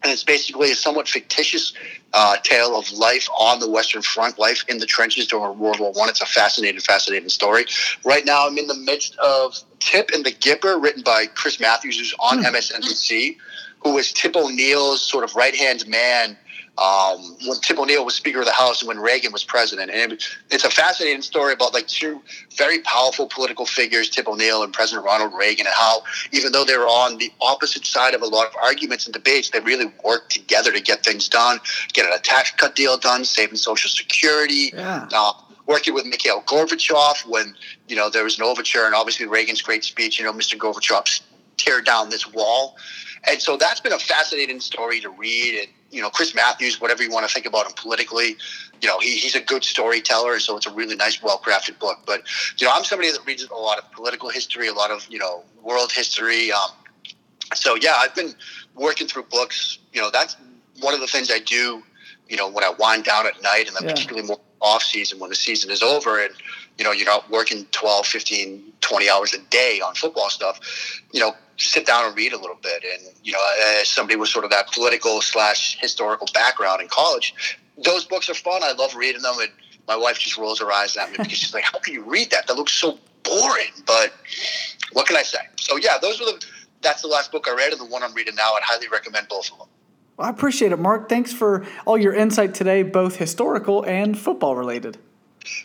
and 0.03 0.13
it's 0.13 0.25
basically 0.25 0.73
a 0.73 0.75
somewhat 0.75 1.09
fictitious 1.09 1.73
uh, 2.13 2.37
tale 2.43 2.77
of 2.77 2.91
life 2.93 3.29
on 3.39 3.61
the 3.61 3.69
Western 3.69 4.03
Front, 4.03 4.39
life 4.39 4.65
in 4.69 4.79
the 4.79 4.87
trenches 4.87 5.27
during 5.27 5.59
World 5.59 5.81
War 5.81 5.93
One. 5.93 6.09
It's 6.09 6.21
a 6.21 6.27
fascinating, 6.27 6.81
fascinating 6.81 7.29
story. 7.29 7.65
Right 8.05 8.25
now, 8.25 8.47
I'm 8.47 8.59
in 8.59 8.67
the 8.67 8.77
midst 8.77 9.17
of 9.19 9.57
Tip 9.79 10.11
and 10.13 10.25
the 10.25 10.33
Gipper, 10.33 10.83
written 10.83 11.03
by 11.03 11.27
Chris 11.27 11.61
Matthews, 11.61 11.99
who's 11.99 12.15
on 12.19 12.43
mm. 12.43 12.53
MSNBC, 12.53 13.37
who 13.83 13.95
was 13.95 14.13
Tip 14.13 14.37
O'Neill's 14.37 15.03
sort 15.03 15.25
of 15.25 15.35
right 15.35 15.55
hand 15.55 15.87
man 15.87 16.37
um, 16.79 17.37
when 17.47 17.59
Tip 17.61 17.79
O'Neill 17.79 18.05
was 18.05 18.15
Speaker 18.15 18.41
of 18.41 18.47
the 18.47 18.53
House 18.53 18.81
and 18.81 18.89
when 18.89 18.99
Reagan 18.99 19.31
was 19.31 19.45
president. 19.45 19.91
And 19.91 20.13
it's 20.51 20.65
a 20.65 20.71
fascinating 20.71 21.21
story 21.21 21.53
about 21.53 21.75
like 21.75 21.87
two 21.87 22.23
very 22.57 22.81
powerful 22.81 23.27
political 23.27 23.67
figures, 23.67 24.09
Tip 24.09 24.27
O'Neill 24.27 24.63
and 24.63 24.73
President 24.73 25.05
Ronald 25.05 25.33
Reagan, 25.39 25.67
and 25.67 25.75
how 25.75 26.03
even 26.33 26.53
though 26.53 26.65
they 26.65 26.77
were 26.77 26.87
on 26.87 27.19
the 27.19 27.31
opposite 27.41 27.85
side 27.85 28.15
of 28.15 28.23
a 28.23 28.27
lot 28.27 28.47
of 28.47 28.55
arguments 28.63 29.05
and 29.05 29.13
debates, 29.13 29.51
they 29.51 29.61
really 29.61 29.93
worked 30.05 30.33
together 30.33 30.73
to 30.73 30.81
get 30.81 31.05
things 31.05 31.29
done, 31.29 31.59
get 31.93 32.07
a 32.07 32.21
tax 32.21 32.53
cut 32.53 32.75
deal 32.75 32.97
done, 32.97 33.25
saving 33.25 33.57
Social 33.57 33.91
Security. 33.91 34.73
Yeah. 34.75 35.09
Uh, 35.13 35.33
working 35.67 35.95
with 35.95 36.05
Mikhail 36.05 36.43
Gorbachev 36.43 37.27
when 37.27 37.55
you 37.87 37.97
know 37.97 38.09
there 38.11 38.25
was 38.25 38.39
an 38.39 38.45
overture, 38.45 38.87
and 38.87 38.95
obviously 38.95 39.27
Reagan's 39.27 39.63
great 39.63 39.85
speech. 39.85 40.19
You 40.19 40.25
know, 40.25 40.33
Mr. 40.33 40.57
Gorbachev 40.57 41.21
tear 41.59 41.81
down 41.83 42.11
this 42.11 42.33
wall, 42.33 42.77
and 43.29 43.41
so 43.41 43.57
that's 43.57 43.81
been 43.81 43.93
a 43.93 43.99
fascinating 43.99 44.61
story 44.61 45.01
to 45.01 45.11
read. 45.11 45.61
And 45.61 45.69
you 45.93 46.01
know, 46.01 46.11
Chris 46.11 46.35
Matthews, 46.35 46.81
whatever 46.81 47.03
you 47.03 47.11
want 47.11 47.29
to 47.29 47.33
think 47.33 47.47
about 47.47 47.67
him 47.67 47.73
politically, 47.77 48.37
you 48.81 48.89
know, 48.89 48.99
he, 48.99 49.17
he's 49.17 49.35
a 49.35 49.41
good 49.41 49.63
storyteller. 49.63 50.41
So 50.41 50.57
it's 50.57 50.67
a 50.67 50.73
really 50.73 50.97
nice, 50.97 51.23
well 51.23 51.39
crafted 51.39 51.79
book. 51.79 51.99
But, 52.07 52.23
you 52.59 52.67
know, 52.67 52.73
I'm 52.75 52.83
somebody 52.83 53.13
that 53.13 53.25
reads 53.27 53.45
a 53.45 53.55
lot 53.55 53.79
of 53.79 53.93
political 53.93 54.31
history, 54.31 54.69
a 54.69 54.73
lot 54.73 54.91
of, 54.91 55.07
you 55.11 55.19
know, 55.19 55.45
world 55.63 55.93
history. 55.93 56.51
Um, 56.51 56.71
so, 57.55 57.77
yeah, 57.77 57.95
I've 57.99 58.15
been 58.15 58.35
working 58.75 59.07
through 59.07 59.25
books. 59.25 59.79
You 59.93 60.01
know, 60.01 60.11
that's 60.11 60.37
one 60.81 60.95
of 60.95 61.01
the 61.01 61.07
things 61.07 61.31
I 61.31 61.39
do, 61.39 61.83
you 62.29 62.37
know, 62.37 62.49
when 62.49 62.65
I 62.65 62.71
wind 62.79 63.05
down 63.05 63.27
at 63.27 63.41
night 63.43 63.69
and 63.69 63.77
then 63.77 63.85
yeah. 63.85 63.91
particularly 63.91 64.27
more 64.27 64.41
off 64.63 64.83
season 64.83 65.19
when 65.19 65.29
the 65.29 65.37
season 65.37 65.71
is 65.71 65.83
over 65.83 66.23
and, 66.23 66.33
you 66.79 66.85
know, 66.85 66.93
you're 66.93 67.07
not 67.07 67.29
working 67.31 67.67
12, 67.73 68.07
15, 68.07 68.73
20 68.81 69.11
hours 69.11 69.35
a 69.35 69.39
day 69.51 69.81
on 69.85 69.95
football 69.95 70.31
stuff, 70.31 71.03
you 71.13 71.21
know, 71.21 71.35
sit 71.63 71.87
down 71.87 72.05
and 72.05 72.17
read 72.17 72.33
a 72.33 72.39
little 72.39 72.59
bit. 72.63 72.85
And, 72.85 73.15
you 73.23 73.33
know, 73.33 73.41
as 73.81 73.89
somebody 73.89 74.17
with 74.17 74.29
sort 74.29 74.45
of 74.45 74.51
that 74.51 74.73
political 74.73 75.21
slash 75.21 75.79
historical 75.81 76.27
background 76.35 76.81
in 76.81 76.89
college, 76.89 77.59
those 77.85 78.05
books 78.05 78.29
are 78.29 78.35
fun. 78.35 78.63
I 78.63 78.73
love 78.73 78.95
reading 78.95 79.23
them. 79.23 79.37
And 79.41 79.51
my 79.89 79.97
wife 79.97 80.19
just 80.19 80.37
rolls 80.37 80.61
her 80.61 80.71
eyes 80.71 80.97
at 80.97 81.11
me 81.11 81.17
because 81.19 81.39
she's 81.39 81.55
like, 81.55 81.65
how 81.65 81.79
can 81.79 81.95
you 81.95 82.03
read 82.03 82.31
that? 82.31 82.47
That 82.47 82.57
looks 82.57 82.73
so 82.73 82.99
boring. 83.23 83.73
But 83.87 84.13
what 84.93 85.07
can 85.07 85.17
I 85.17 85.23
say? 85.23 85.41
So, 85.57 85.77
yeah, 85.77 85.99
those 86.01 86.21
were 86.21 86.27
the, 86.27 86.45
that's 86.81 87.03
the 87.03 87.09
last 87.09 87.33
book 87.33 87.47
I 87.49 87.55
read 87.55 87.73
and 87.73 87.81
the 87.81 87.87
one 87.87 88.03
I'm 88.03 88.15
reading 88.15 88.35
now. 88.35 88.53
I'd 88.55 88.63
highly 88.63 88.89
recommend 88.89 89.29
both 89.29 89.51
of 89.53 89.59
them. 89.59 89.69
Well, 90.17 90.27
I 90.27 90.31
appreciate 90.31 90.73
it, 90.73 90.79
Mark. 90.79 91.09
Thanks 91.09 91.33
for 91.33 91.67
all 91.87 91.97
your 91.97 92.13
insight 92.13 92.55
today, 92.55 92.83
both 92.83 93.17
historical 93.17 93.85
and 93.85 94.19
football 94.19 94.57
related. 94.57 94.99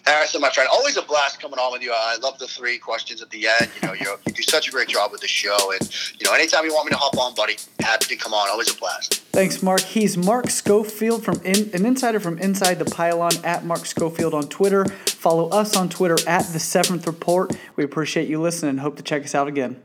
Harrison, 0.05 0.41
my 0.41 0.49
friend, 0.49 0.69
always 0.71 0.97
a 0.97 1.01
blast 1.01 1.39
coming 1.39 1.59
on 1.59 1.71
with 1.71 1.81
you. 1.81 1.93
I 1.93 2.17
love 2.21 2.39
the 2.39 2.47
three 2.47 2.77
questions 2.77 3.21
at 3.21 3.29
the 3.29 3.47
end. 3.47 3.69
You 3.81 3.87
know, 3.87 3.93
you 3.93 4.33
do 4.33 4.41
such 4.43 4.67
a 4.67 4.71
great 4.71 4.87
job 4.87 5.11
with 5.11 5.21
the 5.21 5.27
show, 5.27 5.71
and 5.71 5.81
you 6.19 6.25
know, 6.25 6.33
anytime 6.33 6.65
you 6.65 6.73
want 6.73 6.85
me 6.85 6.91
to 6.91 6.97
hop 6.97 7.17
on, 7.17 7.35
buddy, 7.35 7.57
happy 7.79 8.05
to 8.05 8.15
come 8.15 8.33
on. 8.33 8.49
Always 8.49 8.73
a 8.73 8.77
blast. 8.77 9.15
Thanks, 9.31 9.61
Mark. 9.61 9.81
He's 9.81 10.17
Mark 10.17 10.49
Schofield 10.49 11.23
from 11.23 11.41
in, 11.43 11.69
an 11.73 11.85
insider 11.85 12.19
from 12.19 12.37
Inside 12.39 12.79
the 12.79 12.85
Pylon 12.85 13.33
at 13.43 13.65
Mark 13.65 13.85
Schofield 13.85 14.33
on 14.33 14.49
Twitter. 14.49 14.85
Follow 14.85 15.49
us 15.49 15.75
on 15.75 15.89
Twitter 15.89 16.17
at 16.27 16.43
the 16.53 16.59
Seventh 16.59 17.05
Report. 17.05 17.55
We 17.75 17.83
appreciate 17.83 18.27
you 18.27 18.41
listening. 18.41 18.77
Hope 18.77 18.97
to 18.97 19.03
check 19.03 19.23
us 19.23 19.35
out 19.35 19.47
again. 19.47 19.81